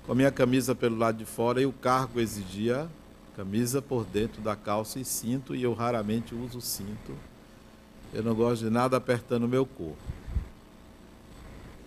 [0.06, 2.90] com a minha camisa pelo lado de fora, e o cargo exigia
[3.34, 7.14] camisa por dentro da calça e cinto, e eu raramente uso cinto.
[8.14, 9.98] Eu não gosto de nada apertando o meu corpo.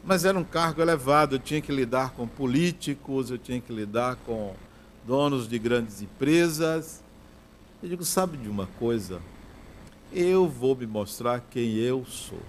[0.02, 4.16] Mas era um cargo elevado, eu tinha que lidar com políticos, eu tinha que lidar
[4.24, 4.54] com
[5.06, 7.04] donos de grandes empresas.
[7.82, 9.20] Eu digo, sabe de uma coisa?
[10.12, 12.40] Eu vou me mostrar quem eu sou.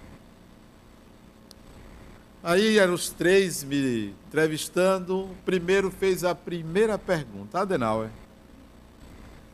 [2.41, 5.25] Aí eram os três me entrevistando.
[5.25, 7.59] O primeiro fez a primeira pergunta.
[7.59, 8.09] Adenauer,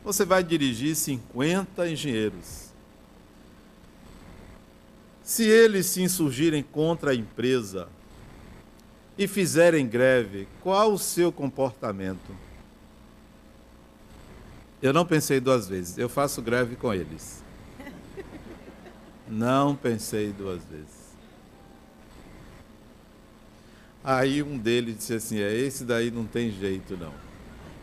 [0.04, 2.70] você vai dirigir 50 engenheiros.
[5.24, 7.88] Se eles se insurgirem contra a empresa
[9.18, 12.36] e fizerem greve, qual o seu comportamento?
[14.84, 17.42] Eu não pensei duas vezes, eu faço greve com eles.
[19.30, 21.14] Não pensei duas vezes.
[24.04, 27.14] Aí um deles disse assim: é esse daí não tem jeito não.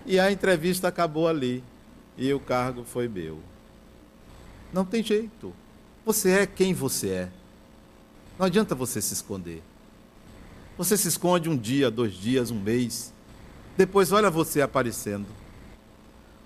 [0.04, 1.64] E a entrevista acabou ali
[2.18, 3.40] e o cargo foi meu.
[4.70, 5.54] Não tem jeito.
[6.04, 7.28] Você é quem você é.
[8.38, 9.62] Não adianta você se esconder.
[10.76, 13.10] Você se esconde um dia, dois dias, um mês.
[13.74, 15.39] Depois olha você aparecendo.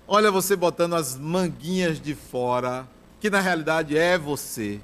[0.07, 2.87] Olha você botando as manguinhas de fora,
[3.19, 4.79] que na realidade é você.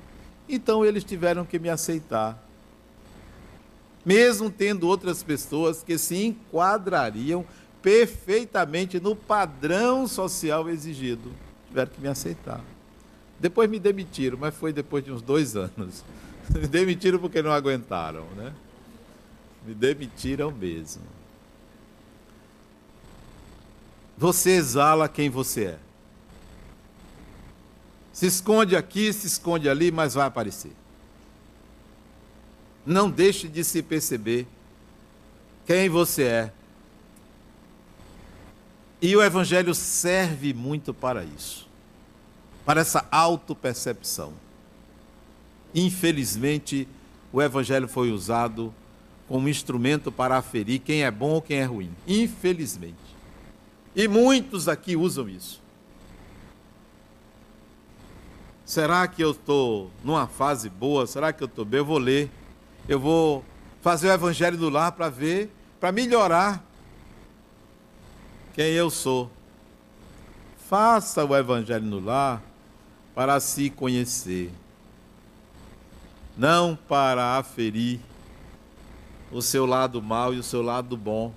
[0.50, 2.44] Então eles tiveram que me aceitar.
[4.04, 7.46] Mesmo tendo outras pessoas que se enquadrariam
[7.84, 11.32] perfeitamente no padrão social exigido.
[11.68, 12.62] Tiveram que me aceitar.
[13.40, 16.04] Depois me demitiram, mas foi depois de uns dois anos.
[16.50, 18.52] Me demitiram porque não aguentaram, né?
[19.66, 21.04] Me demitiram mesmo.
[24.22, 25.80] Você exala quem você é.
[28.14, 30.74] Se esconde aqui, se esconde ali, mas vai aparecer.
[32.86, 34.46] Não deixe de se perceber
[35.66, 36.54] quem você é
[39.02, 41.68] e o Evangelho serve muito para isso,
[42.64, 44.34] para essa autopercepção.
[45.74, 46.88] Infelizmente,
[47.34, 48.72] o Evangelho foi usado
[49.28, 51.92] como instrumento para aferir quem é bom ou quem é ruim.
[52.08, 53.12] Infelizmente.
[53.96, 55.62] E muitos aqui usam isso.
[58.66, 61.06] Será que eu estou numa fase boa?
[61.06, 61.80] Será que eu estou bem?
[61.80, 62.32] Eu vou ler.
[62.88, 63.44] Eu vou
[63.82, 66.64] fazer o Evangelho do lar para ver, para melhorar
[68.54, 69.30] quem eu sou.
[70.70, 72.42] Faça o Evangelho no lar
[73.14, 74.52] para se conhecer,
[76.38, 78.00] não para aferir
[79.32, 81.34] o seu lado mal e o seu lado bom,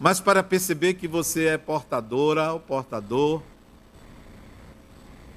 [0.00, 3.42] mas para perceber que você é portadora ou portador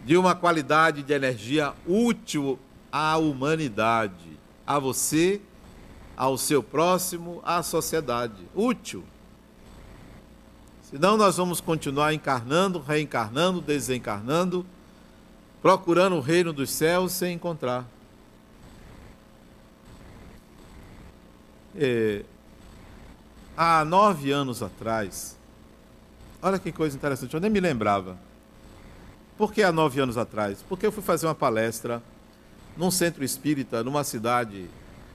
[0.06, 2.58] de uma qualidade de energia útil
[2.90, 5.42] à humanidade, a você,
[6.16, 8.42] ao seu próximo, à sociedade.
[8.56, 9.04] Útil.
[10.90, 14.66] Senão nós vamos continuar encarnando, reencarnando, desencarnando,
[15.62, 17.86] procurando o reino dos céus sem encontrar.
[21.76, 22.24] É,
[23.58, 25.38] há nove anos atrás,
[26.42, 28.18] olha que coisa interessante, eu nem me lembrava.
[29.38, 30.64] Por que há nove anos atrás?
[30.68, 32.02] Porque eu fui fazer uma palestra
[32.78, 34.68] num centro espírita, numa cidade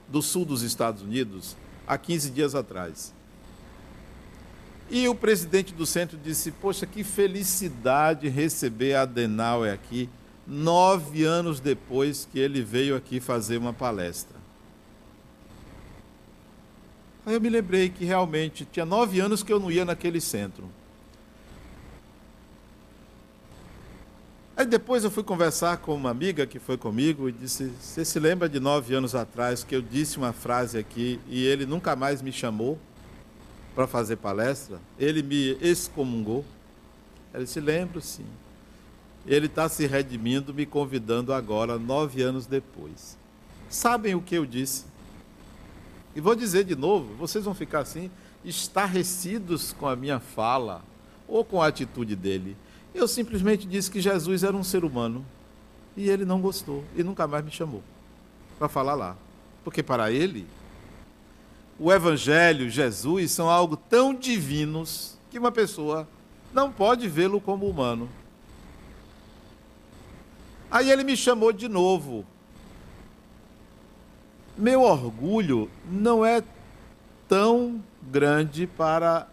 [0.07, 1.55] do sul dos Estados Unidos,
[1.87, 3.13] há 15 dias atrás.
[4.89, 10.09] E o presidente do centro disse: Poxa, que felicidade receber Adenauer aqui,
[10.47, 14.38] nove anos depois que ele veio aqui fazer uma palestra.
[17.25, 20.69] Aí eu me lembrei que realmente tinha nove anos que eu não ia naquele centro.
[24.59, 28.19] Aí depois eu fui conversar com uma amiga que foi comigo e disse: Você se
[28.19, 32.21] lembra de nove anos atrás que eu disse uma frase aqui e ele nunca mais
[32.21, 32.77] me chamou
[33.73, 34.79] para fazer palestra?
[34.99, 36.43] Ele me excomungou.
[37.33, 38.25] Ele se lembra, sim.
[39.25, 43.17] Ele está se redimindo, me convidando agora, nove anos depois.
[43.69, 44.83] Sabem o que eu disse?
[46.15, 48.09] E vou dizer de novo: vocês vão ficar assim,
[48.43, 50.83] estarrecidos com a minha fala
[51.27, 52.57] ou com a atitude dele.
[52.93, 55.25] Eu simplesmente disse que Jesus era um ser humano
[55.95, 57.83] e ele não gostou e nunca mais me chamou
[58.57, 59.15] para falar lá.
[59.63, 60.47] Porque para ele,
[61.79, 66.07] o Evangelho, Jesus, são algo tão divinos que uma pessoa
[66.53, 68.09] não pode vê-lo como humano.
[70.71, 72.25] Aí ele me chamou de novo.
[74.59, 76.43] Meu orgulho não é
[77.29, 79.25] tão grande para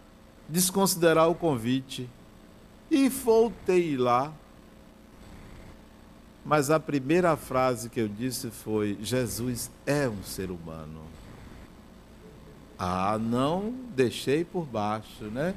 [0.47, 2.09] desconsiderar o convite
[2.89, 4.31] e voltei lá.
[6.45, 11.01] Mas a primeira frase que eu disse foi: Jesus é um ser humano.
[12.79, 15.53] Ah, não deixei por baixo, né?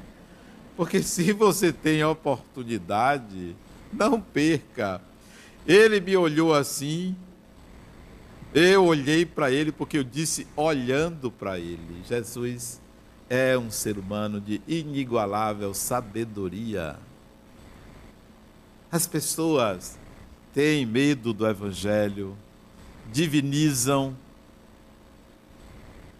[0.75, 3.55] Porque se você tem a oportunidade,
[3.93, 5.01] não perca.
[5.65, 7.15] Ele me olhou assim,
[8.53, 12.03] eu olhei para ele porque eu disse olhando para ele.
[12.07, 12.81] Jesus
[13.29, 16.97] é um ser humano de inigualável sabedoria.
[18.91, 19.97] As pessoas
[20.53, 22.35] têm medo do Evangelho,
[23.09, 24.17] divinizam,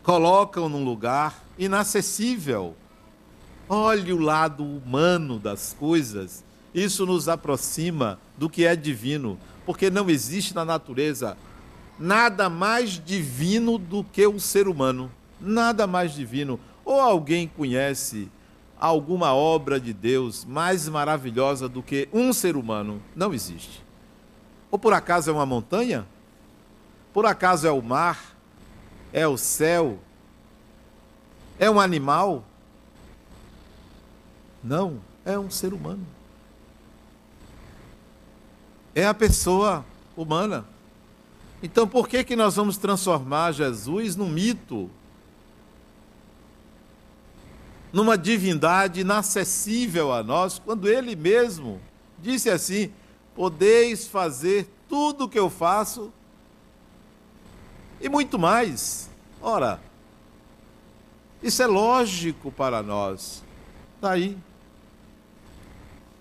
[0.02, 2.76] colocam num lugar inacessível.
[3.68, 6.46] Olhe o lado humano das coisas.
[6.74, 11.38] Isso nos aproxima do que é divino, porque não existe na natureza
[12.02, 15.12] nada mais divino do que o ser humano.
[15.40, 16.60] Nada mais divino.
[16.84, 18.30] Ou alguém conhece
[18.80, 23.02] alguma obra de Deus mais maravilhosa do que um ser humano?
[23.16, 23.84] Não existe.
[24.72, 26.08] Ou por acaso é uma montanha?
[27.14, 28.36] Por acaso é o mar?
[29.14, 30.00] É o céu?
[31.60, 32.44] É um animal?
[34.64, 36.06] Não, é um ser humano.
[38.96, 39.86] É a pessoa
[40.18, 40.66] humana.
[41.64, 44.90] Então, por que, que nós vamos transformar Jesus num mito?
[47.92, 51.82] numa divindade inacessível a nós, quando ele mesmo
[52.20, 52.92] disse assim:
[53.36, 56.12] Podeis fazer tudo o que eu faço
[58.00, 59.10] e muito mais.
[59.42, 59.80] Ora,
[61.42, 63.44] isso é lógico para nós.
[64.00, 64.42] Daí, tá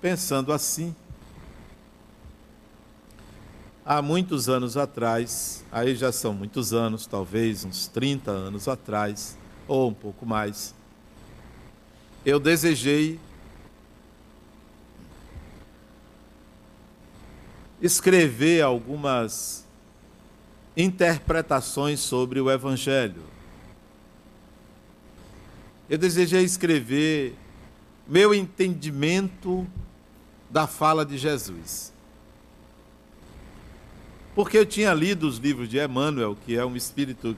[0.01, 0.95] pensando assim,
[3.91, 9.37] há muitos anos atrás, aí já são muitos anos, talvez uns 30 anos atrás,
[9.67, 10.73] ou um pouco mais,
[12.25, 13.19] eu desejei
[17.83, 19.67] escrever algumas
[20.77, 23.25] interpretações sobre o Evangelho.
[25.89, 27.35] Eu desejei escrever
[28.07, 29.67] meu entendimento
[30.49, 31.93] da fala de Jesus.
[34.41, 37.37] Porque eu tinha lido os livros de Emmanuel, que é um espírito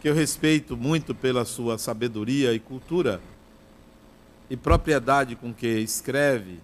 [0.00, 3.20] que eu respeito muito pela sua sabedoria e cultura
[4.48, 6.60] e propriedade com que escreve,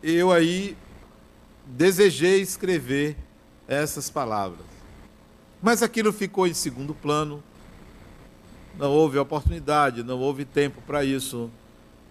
[0.00, 0.76] eu aí
[1.66, 3.16] desejei escrever
[3.66, 4.64] essas palavras.
[5.60, 7.42] Mas aquilo ficou em segundo plano,
[8.78, 11.50] não houve oportunidade, não houve tempo para isso,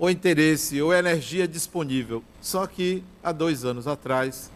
[0.03, 2.21] ou interesse, ou energia disponível.
[2.41, 4.51] Só que há dois anos atrás,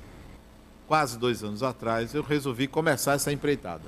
[0.85, 3.85] quase dois anos atrás, eu resolvi começar essa empreitada.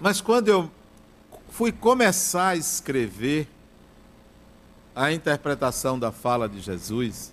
[0.00, 0.70] Mas quando eu
[1.50, 3.48] fui começar a escrever
[4.94, 7.32] a interpretação da fala de Jesus,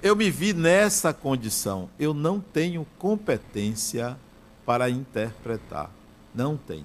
[0.00, 1.90] eu me vi nessa condição.
[1.98, 4.16] Eu não tenho competência
[4.66, 5.90] para interpretar.
[6.34, 6.84] Não tenho.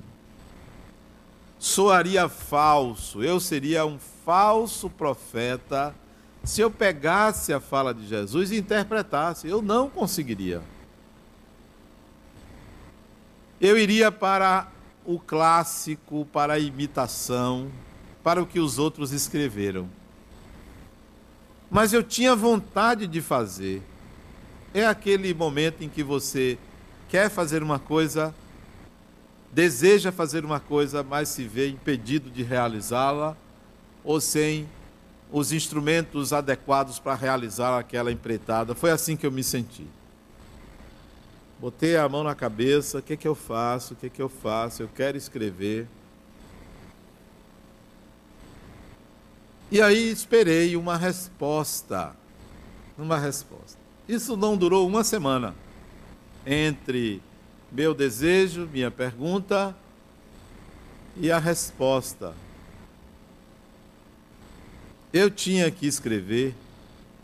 [1.59, 5.93] Soaria falso, eu seria um falso profeta
[6.43, 9.47] se eu pegasse a fala de Jesus e interpretasse.
[9.47, 10.61] Eu não conseguiria.
[13.59, 14.71] Eu iria para
[15.05, 17.71] o clássico, para a imitação,
[18.23, 19.88] para o que os outros escreveram.
[21.69, 23.84] Mas eu tinha vontade de fazer.
[24.73, 26.57] É aquele momento em que você
[27.12, 28.34] quer fazer uma coisa,
[29.51, 33.36] deseja fazer uma coisa, mas se vê impedido de realizá-la,
[34.01, 34.66] ou sem
[35.30, 38.74] os instrumentos adequados para realizar aquela empreitada.
[38.74, 39.86] Foi assim que eu me senti.
[41.59, 43.93] Botei a mão na cabeça, o que, é que eu faço?
[43.93, 44.82] O que, é que eu faço?
[44.82, 45.88] Eu quero escrever.
[49.70, 52.16] E aí esperei uma resposta.
[52.97, 53.78] Uma resposta.
[54.07, 55.53] Isso não durou uma semana.
[56.45, 57.21] Entre
[57.71, 59.75] meu desejo, minha pergunta
[61.15, 62.33] e a resposta.
[65.13, 66.55] Eu tinha que escrever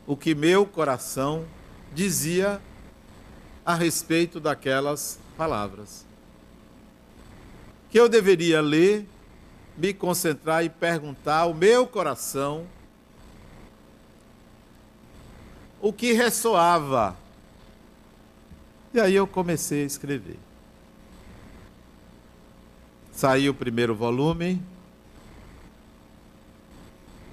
[0.06, 1.46] o que meu coração
[1.94, 2.62] dizia
[3.66, 6.06] a respeito daquelas palavras.
[7.90, 9.06] Que eu deveria ler
[9.78, 12.66] me concentrar e perguntar ao meu coração
[15.82, 17.16] o que ressoava.
[18.94, 20.38] E aí eu comecei a escrever.
[23.12, 24.62] Saiu o primeiro volume,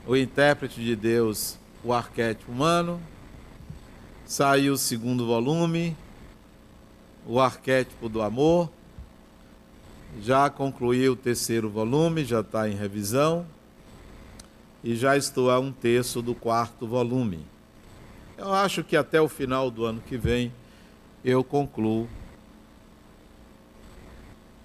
[0.06, 3.00] O Intérprete de Deus, o Arquétipo Humano.
[4.26, 5.96] Saiu o segundo volume,
[7.26, 8.70] O Arquétipo do Amor
[10.20, 13.46] já concluí o terceiro volume, já está em revisão,
[14.82, 17.44] e já estou a um terço do quarto volume.
[18.36, 20.52] Eu acho que até o final do ano que vem
[21.24, 22.06] eu concluo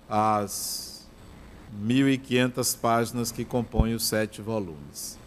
[0.10, 1.07] as
[1.82, 5.18] 1.500 páginas que compõem os sete volumes.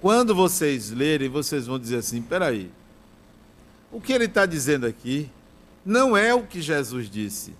[0.00, 2.70] Quando vocês lerem, vocês vão dizer assim: peraí,
[3.90, 5.30] o que ele está dizendo aqui
[5.84, 7.54] não é o que Jesus disse.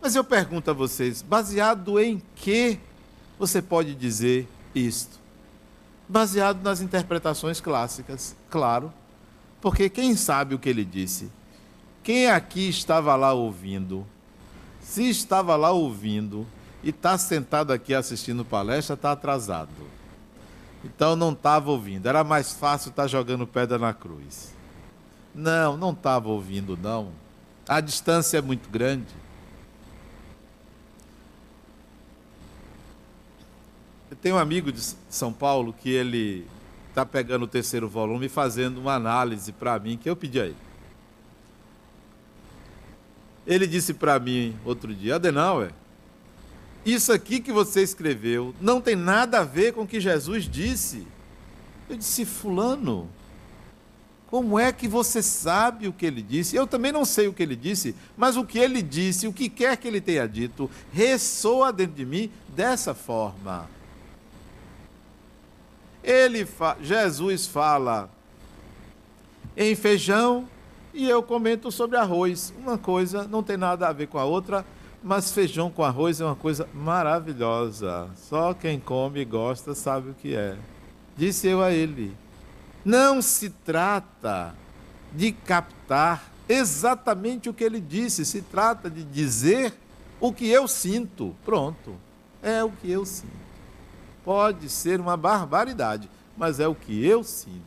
[0.00, 2.78] Mas eu pergunto a vocês, baseado em que
[3.38, 5.21] você pode dizer isto?
[6.12, 8.92] Baseado nas interpretações clássicas, claro.
[9.62, 11.32] Porque quem sabe o que ele disse?
[12.02, 14.06] Quem aqui estava lá ouvindo?
[14.82, 16.46] Se estava lá ouvindo
[16.82, 19.70] e está sentado aqui assistindo palestra, está atrasado.
[20.84, 22.06] Então não estava ouvindo.
[22.06, 24.52] Era mais fácil estar tá jogando pedra na cruz.
[25.34, 27.08] Não, não estava ouvindo, não.
[27.66, 29.14] A distância é muito grande.
[34.20, 36.46] Tenho um amigo de São Paulo que ele
[36.88, 40.46] está pegando o terceiro volume e fazendo uma análise para mim que eu pedi a
[40.46, 40.56] ele.
[43.46, 45.72] Ele disse para mim outro dia, Adenauer,
[46.84, 51.06] isso aqui que você escreveu não tem nada a ver com o que Jesus disse.
[51.88, 53.08] Eu disse, fulano,
[54.26, 56.56] como é que você sabe o que ele disse?
[56.56, 59.48] Eu também não sei o que ele disse, mas o que ele disse, o que
[59.48, 63.68] quer que ele tenha dito, ressoa dentro de mim dessa forma.
[66.02, 68.10] Ele fa Jesus fala
[69.56, 70.48] em feijão
[70.92, 72.52] e eu comento sobre arroz.
[72.58, 74.64] Uma coisa não tem nada a ver com a outra,
[75.02, 78.10] mas feijão com arroz é uma coisa maravilhosa.
[78.16, 80.56] Só quem come e gosta sabe o que é.
[81.16, 82.16] Disse eu a ele.
[82.84, 84.54] Não se trata
[85.12, 89.72] de captar exatamente o que ele disse, se trata de dizer
[90.20, 91.34] o que eu sinto.
[91.44, 91.94] Pronto,
[92.42, 93.51] é o que eu sinto.
[94.24, 97.60] Pode ser uma barbaridade, mas é o que eu sinto.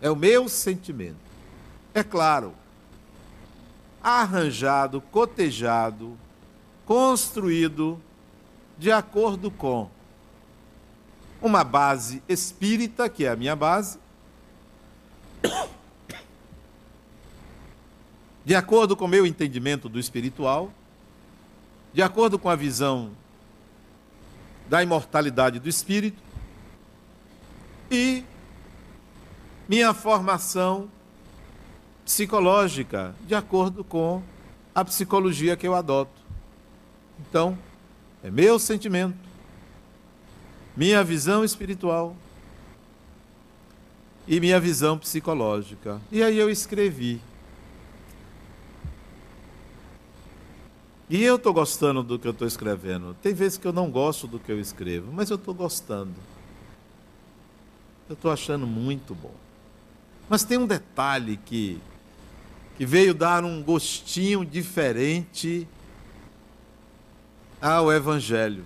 [0.00, 1.16] É o meu sentimento.
[1.94, 2.52] É claro,
[4.02, 6.16] arranjado, cotejado,
[6.84, 8.00] construído
[8.76, 9.88] de acordo com
[11.40, 13.98] uma base espírita, que é a minha base,
[18.44, 20.70] de acordo com o meu entendimento do espiritual,
[21.92, 23.12] de acordo com a visão
[24.68, 26.22] da imortalidade do espírito
[27.90, 28.24] e
[29.68, 30.90] minha formação
[32.04, 34.22] psicológica, de acordo com
[34.74, 36.20] a psicologia que eu adoto.
[37.20, 37.56] Então,
[38.22, 39.16] é meu sentimento,
[40.76, 42.16] minha visão espiritual
[44.26, 46.00] e minha visão psicológica.
[46.10, 47.20] E aí eu escrevi.
[51.08, 53.14] E eu estou gostando do que eu estou escrevendo.
[53.22, 56.14] Tem vezes que eu não gosto do que eu escrevo, mas eu estou gostando.
[58.08, 59.34] Eu estou achando muito bom.
[60.28, 61.78] Mas tem um detalhe que,
[62.76, 65.68] que veio dar um gostinho diferente
[67.60, 68.64] ao Evangelho.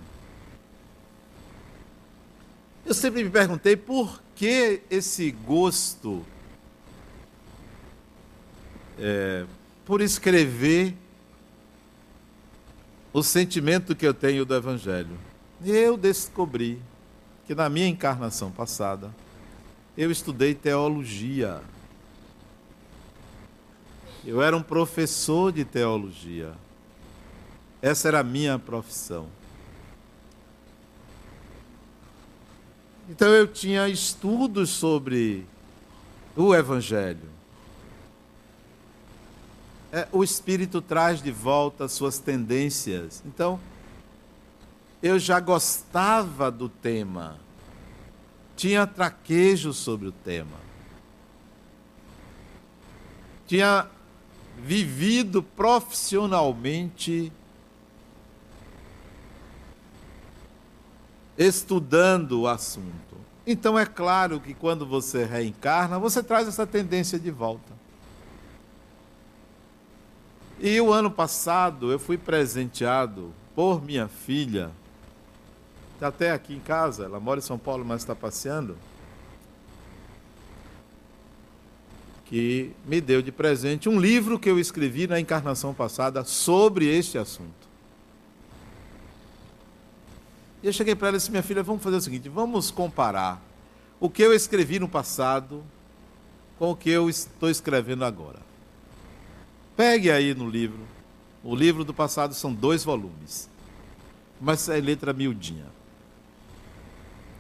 [2.87, 6.25] Eu sempre me perguntei por que esse gosto
[8.99, 9.45] é,
[9.85, 10.95] por escrever
[13.13, 15.19] o sentimento que eu tenho do Evangelho.
[15.65, 16.81] Eu descobri
[17.47, 19.11] que na minha encarnação passada,
[19.97, 21.61] eu estudei teologia.
[24.25, 26.53] Eu era um professor de teologia.
[27.81, 29.27] Essa era a minha profissão.
[33.09, 35.47] Então eu tinha estudos sobre
[36.37, 37.38] o Evangelho
[39.93, 43.23] é, o espírito traz de volta suas tendências.
[43.27, 43.59] Então,
[45.03, 47.39] eu já gostava do tema,
[48.57, 50.59] tinha traquejo sobre o tema,
[53.47, 53.87] tinha
[54.59, 57.33] vivido profissionalmente
[61.39, 63.17] estudando o assunto.
[63.47, 67.73] Então é claro que quando você reencarna, você traz essa tendência de volta.
[70.61, 74.73] E o ano passado eu fui presenteado por minha filha,
[75.95, 78.77] está até aqui em casa, ela mora em São Paulo, mas está passeando,
[82.25, 87.19] que me deu de presente um livro que eu escrevi na encarnação passada sobre este
[87.19, 87.69] assunto.
[90.61, 93.41] E eu cheguei para ela e disse: Minha filha, vamos fazer o seguinte: vamos comparar
[94.01, 95.65] o que eu escrevi no passado
[96.59, 98.48] com o que eu estou escrevendo agora.
[99.79, 100.81] Pegue aí no livro.
[101.41, 103.49] O livro do passado são dois volumes.
[104.41, 105.67] Mas é letra miudinha.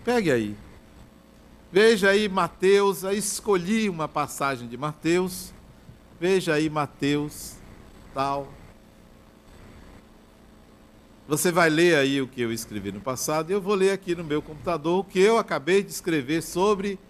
[0.05, 0.57] Pegue aí.
[1.72, 3.05] Veja aí Mateus.
[3.05, 5.53] Aí escolhi uma passagem de Mateus.
[6.20, 7.55] Veja aí Mateus,
[8.14, 8.47] tal.
[11.26, 14.14] Você vai ler aí o que eu escrevi no passado, e eu vou ler aqui
[14.14, 17.01] no meu computador o que eu acabei de escrever sobre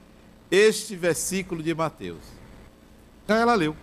[0.51, 2.25] este versículo de Mateus.
[3.29, 3.77] Aí ela leu.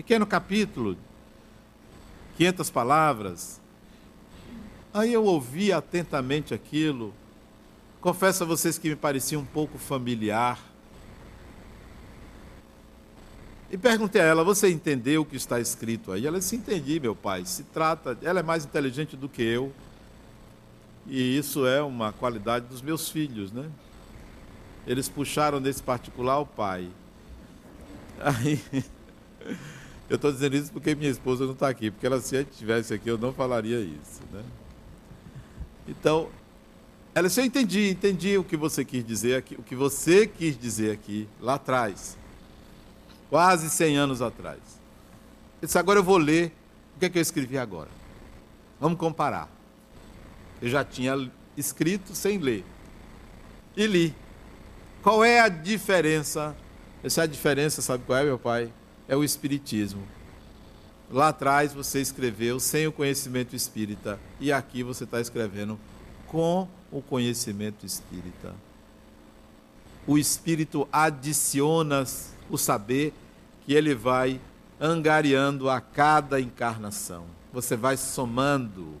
[0.00, 0.96] Pequeno capítulo,
[2.38, 3.60] 500 palavras.
[4.94, 7.12] Aí eu ouvi atentamente aquilo.
[8.00, 10.58] Confesso a vocês que me parecia um pouco familiar.
[13.70, 16.26] E perguntei a ela: Você entendeu o que está escrito aí?
[16.26, 17.44] Ela disse: Entendi, meu pai.
[17.44, 18.16] Se trata.
[18.22, 19.70] Ela é mais inteligente do que eu.
[21.06, 23.70] E isso é uma qualidade dos meus filhos, né?
[24.86, 26.88] Eles puxaram nesse particular o pai.
[28.18, 28.58] Aí.
[30.10, 32.92] Eu estou dizendo isso porque minha esposa não está aqui, porque ela, se ela estivesse
[32.92, 34.20] aqui, eu não falaria isso.
[34.32, 34.42] Né?
[35.86, 36.28] Então,
[37.14, 40.58] ela disse, eu entendi, entendi o que você quis dizer aqui, o que você quis
[40.58, 42.18] dizer aqui, lá atrás,
[43.28, 44.58] quase 100 anos atrás.
[45.62, 46.52] Eu disse, agora eu vou ler
[46.96, 47.90] o que é que eu escrevi agora.
[48.80, 49.48] Vamos comparar.
[50.60, 52.64] Eu já tinha escrito sem ler.
[53.76, 54.12] E li.
[55.04, 56.56] Qual é a diferença?
[57.04, 58.72] Essa é a diferença, sabe qual é, meu pai?
[59.10, 60.06] É o Espiritismo.
[61.10, 65.76] Lá atrás você escreveu sem o conhecimento espírita, e aqui você está escrevendo
[66.28, 68.54] com o conhecimento espírita.
[70.06, 72.04] O espírito adiciona
[72.48, 73.12] o saber
[73.66, 74.40] que ele vai
[74.80, 77.26] angariando a cada encarnação.
[77.52, 78.94] Você vai somando,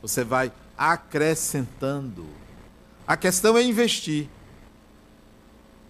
[0.00, 2.24] você vai acrescentando.
[3.04, 4.28] A questão é investir.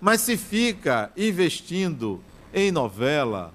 [0.01, 3.53] Mas se fica investindo em novela,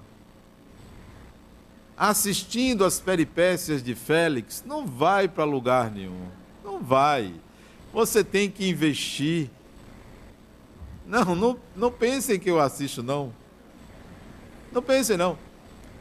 [1.96, 6.28] assistindo as peripécias de Félix, não vai para lugar nenhum.
[6.64, 7.34] Não vai.
[7.92, 9.50] Você tem que investir.
[11.06, 13.32] Não, não, não pensem que eu assisto, não.
[14.70, 15.38] Não pensem, não.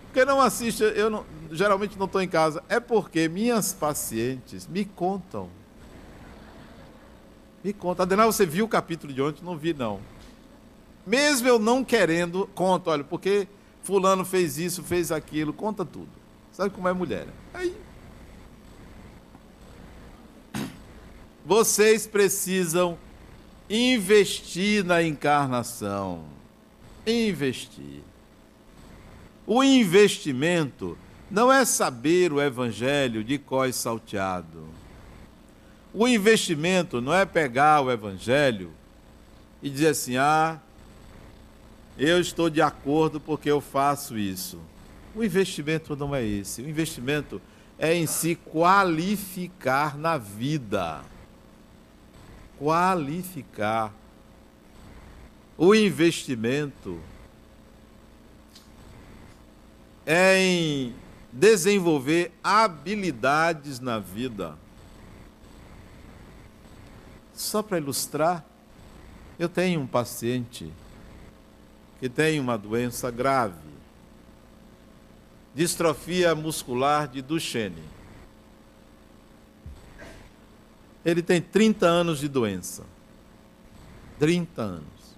[0.05, 2.63] Porque não assiste, eu não, geralmente não estou em casa.
[2.67, 5.49] É porque minhas pacientes me contam.
[7.63, 8.03] Me contam.
[8.03, 9.43] Adenal, você viu o capítulo de ontem?
[9.43, 9.99] Não vi, não.
[11.07, 13.47] Mesmo eu não querendo, conta, olha, porque
[13.81, 16.09] fulano fez isso, fez aquilo, conta tudo.
[16.51, 17.27] Sabe como é mulher?
[17.53, 17.73] Aí.
[21.45, 22.97] Vocês precisam
[23.69, 26.25] investir na encarnação.
[27.05, 28.01] Investir.
[29.45, 30.97] O investimento
[31.31, 34.65] não é saber o evangelho de cós salteado.
[35.93, 38.71] O investimento não é pegar o evangelho
[39.63, 40.59] e dizer assim: ah,
[41.97, 44.59] eu estou de acordo porque eu faço isso.
[45.15, 46.61] O investimento não é esse.
[46.61, 47.41] O investimento
[47.79, 51.01] é em se qualificar na vida.
[52.59, 53.91] Qualificar.
[55.57, 56.99] O investimento
[60.05, 60.95] é em
[61.31, 64.55] desenvolver habilidades na vida.
[67.33, 68.45] Só para ilustrar,
[69.37, 70.71] eu tenho um paciente
[71.99, 73.55] que tem uma doença grave,
[75.55, 77.83] distrofia muscular de Duchenne.
[81.03, 82.83] Ele tem 30 anos de doença.
[84.19, 85.15] 30 anos.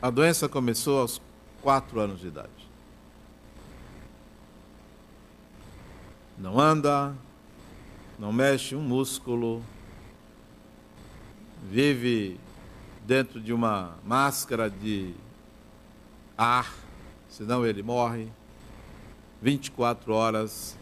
[0.00, 1.20] A doença começou aos
[1.62, 2.50] 4 anos de idade.
[6.36, 7.14] Não anda,
[8.18, 9.62] não mexe um músculo,
[11.62, 12.38] vive
[13.04, 15.14] dentro de uma máscara de
[16.36, 16.72] ar,
[17.28, 18.28] senão ele morre.
[19.40, 20.78] 24 horas,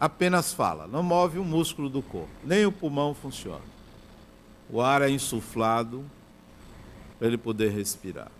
[0.00, 3.60] apenas fala, não move um músculo do corpo, nem o pulmão funciona.
[4.70, 6.02] O ar é insuflado
[7.18, 8.30] para ele poder respirar.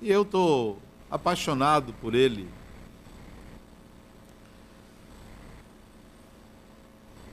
[0.00, 0.78] E eu estou
[1.10, 2.48] apaixonado por ele.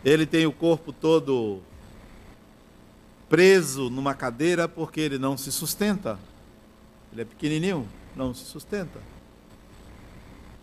[0.04, 1.62] Ele tem o corpo todo
[3.30, 6.20] preso numa cadeira porque ele não se sustenta.
[7.12, 9.00] Ele é pequenininho, não se sustenta.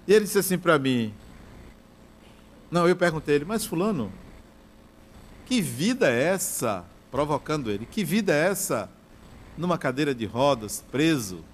[0.07, 1.15] E ele disse assim para mim:
[2.71, 4.13] Não, eu perguntei ele, mas Fulano,
[5.47, 6.85] que vida é essa?
[7.11, 8.91] Provocando ele: Que vida é essa
[9.57, 11.45] numa cadeira de rodas, preso?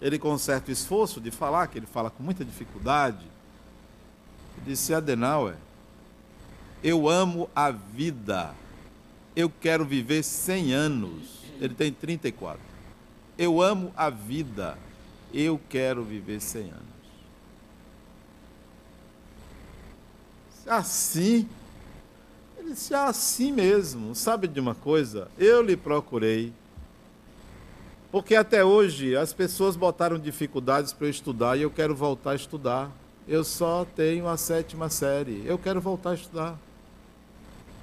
[0.00, 3.24] Ele, com certo esforço de falar, que ele fala com muita dificuldade,
[4.66, 5.56] disse: Adenauer,
[6.82, 8.52] eu amo a vida
[9.34, 11.42] eu quero viver 100 anos.
[11.60, 12.60] Ele tem 34.
[13.38, 14.76] Eu amo a vida.
[15.32, 16.82] Eu quero viver 100 anos.
[20.66, 21.48] Assim,
[22.58, 24.14] ele disse assim mesmo.
[24.14, 25.28] Sabe de uma coisa?
[25.38, 26.52] Eu lhe procurei.
[28.10, 32.36] Porque até hoje as pessoas botaram dificuldades para eu estudar e eu quero voltar a
[32.36, 32.90] estudar.
[33.26, 35.42] Eu só tenho a sétima série.
[35.46, 36.58] Eu quero voltar a estudar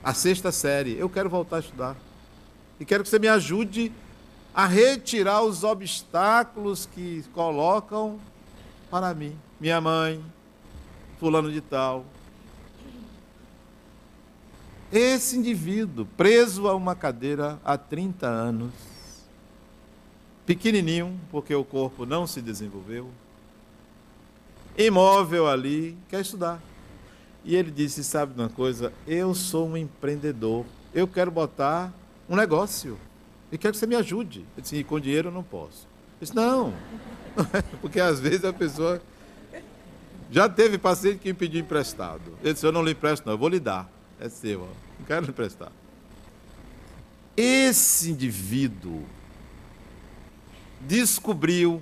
[0.04, 0.98] a sexta série.
[0.98, 1.96] Eu quero voltar a estudar.
[2.80, 3.92] E quero que você me ajude
[4.54, 8.20] a retirar os obstáculos que colocam
[8.90, 9.38] para mim.
[9.60, 10.24] Minha mãe,
[11.20, 12.06] fulano de tal.
[14.92, 18.74] Esse indivíduo, preso a uma cadeira há 30 anos,
[20.48, 23.08] pequenininho, porque o corpo não se desenvolveu,
[24.76, 26.60] imóvel ali, quer estudar.
[27.44, 28.94] E ele disse: Sabe de uma coisa?
[29.08, 30.66] Eu sou um empreendedor.
[30.94, 31.94] Eu quero botar
[32.28, 32.98] um negócio.
[33.52, 34.46] E quero que você me ajude.
[34.56, 35.88] Eu disse: Com dinheiro eu não posso.
[36.20, 36.74] Eu disse: Não.
[37.82, 39.02] Porque às vezes a pessoa.
[40.32, 42.38] Já teve paciente que me pediu emprestado.
[42.44, 43.34] Ele disse: Eu não lhe empresto, não.
[43.34, 43.90] Eu vou lhe dar.
[44.20, 44.62] É seu.
[45.00, 45.72] Não quero lhe emprestar.
[47.36, 49.04] Esse indivíduo
[50.82, 51.82] descobriu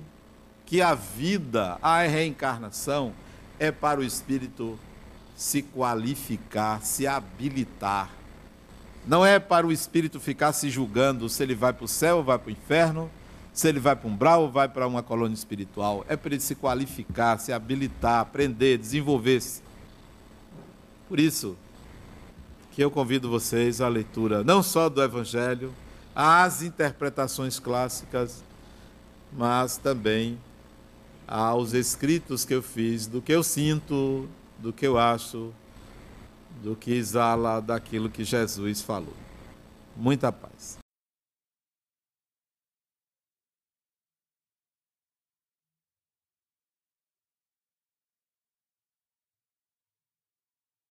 [0.64, 3.12] que a vida, a reencarnação,
[3.58, 4.78] é para o espírito
[5.38, 8.10] se qualificar, se habilitar.
[9.06, 12.24] Não é para o espírito ficar se julgando se ele vai para o céu ou
[12.24, 13.08] vai para o inferno,
[13.52, 16.04] se ele vai para um brau ou vai para uma colônia espiritual.
[16.08, 19.62] É para ele se qualificar, se habilitar, aprender, desenvolver-se.
[21.08, 21.56] Por isso
[22.72, 25.72] que eu convido vocês à leitura não só do Evangelho,
[26.16, 28.42] às interpretações clássicas,
[29.32, 30.36] mas também
[31.28, 34.28] aos escritos que eu fiz, do que eu sinto,
[34.58, 35.52] do que eu acho,
[36.62, 39.14] do que exala daquilo que Jesus falou.
[39.96, 40.77] Muita paz.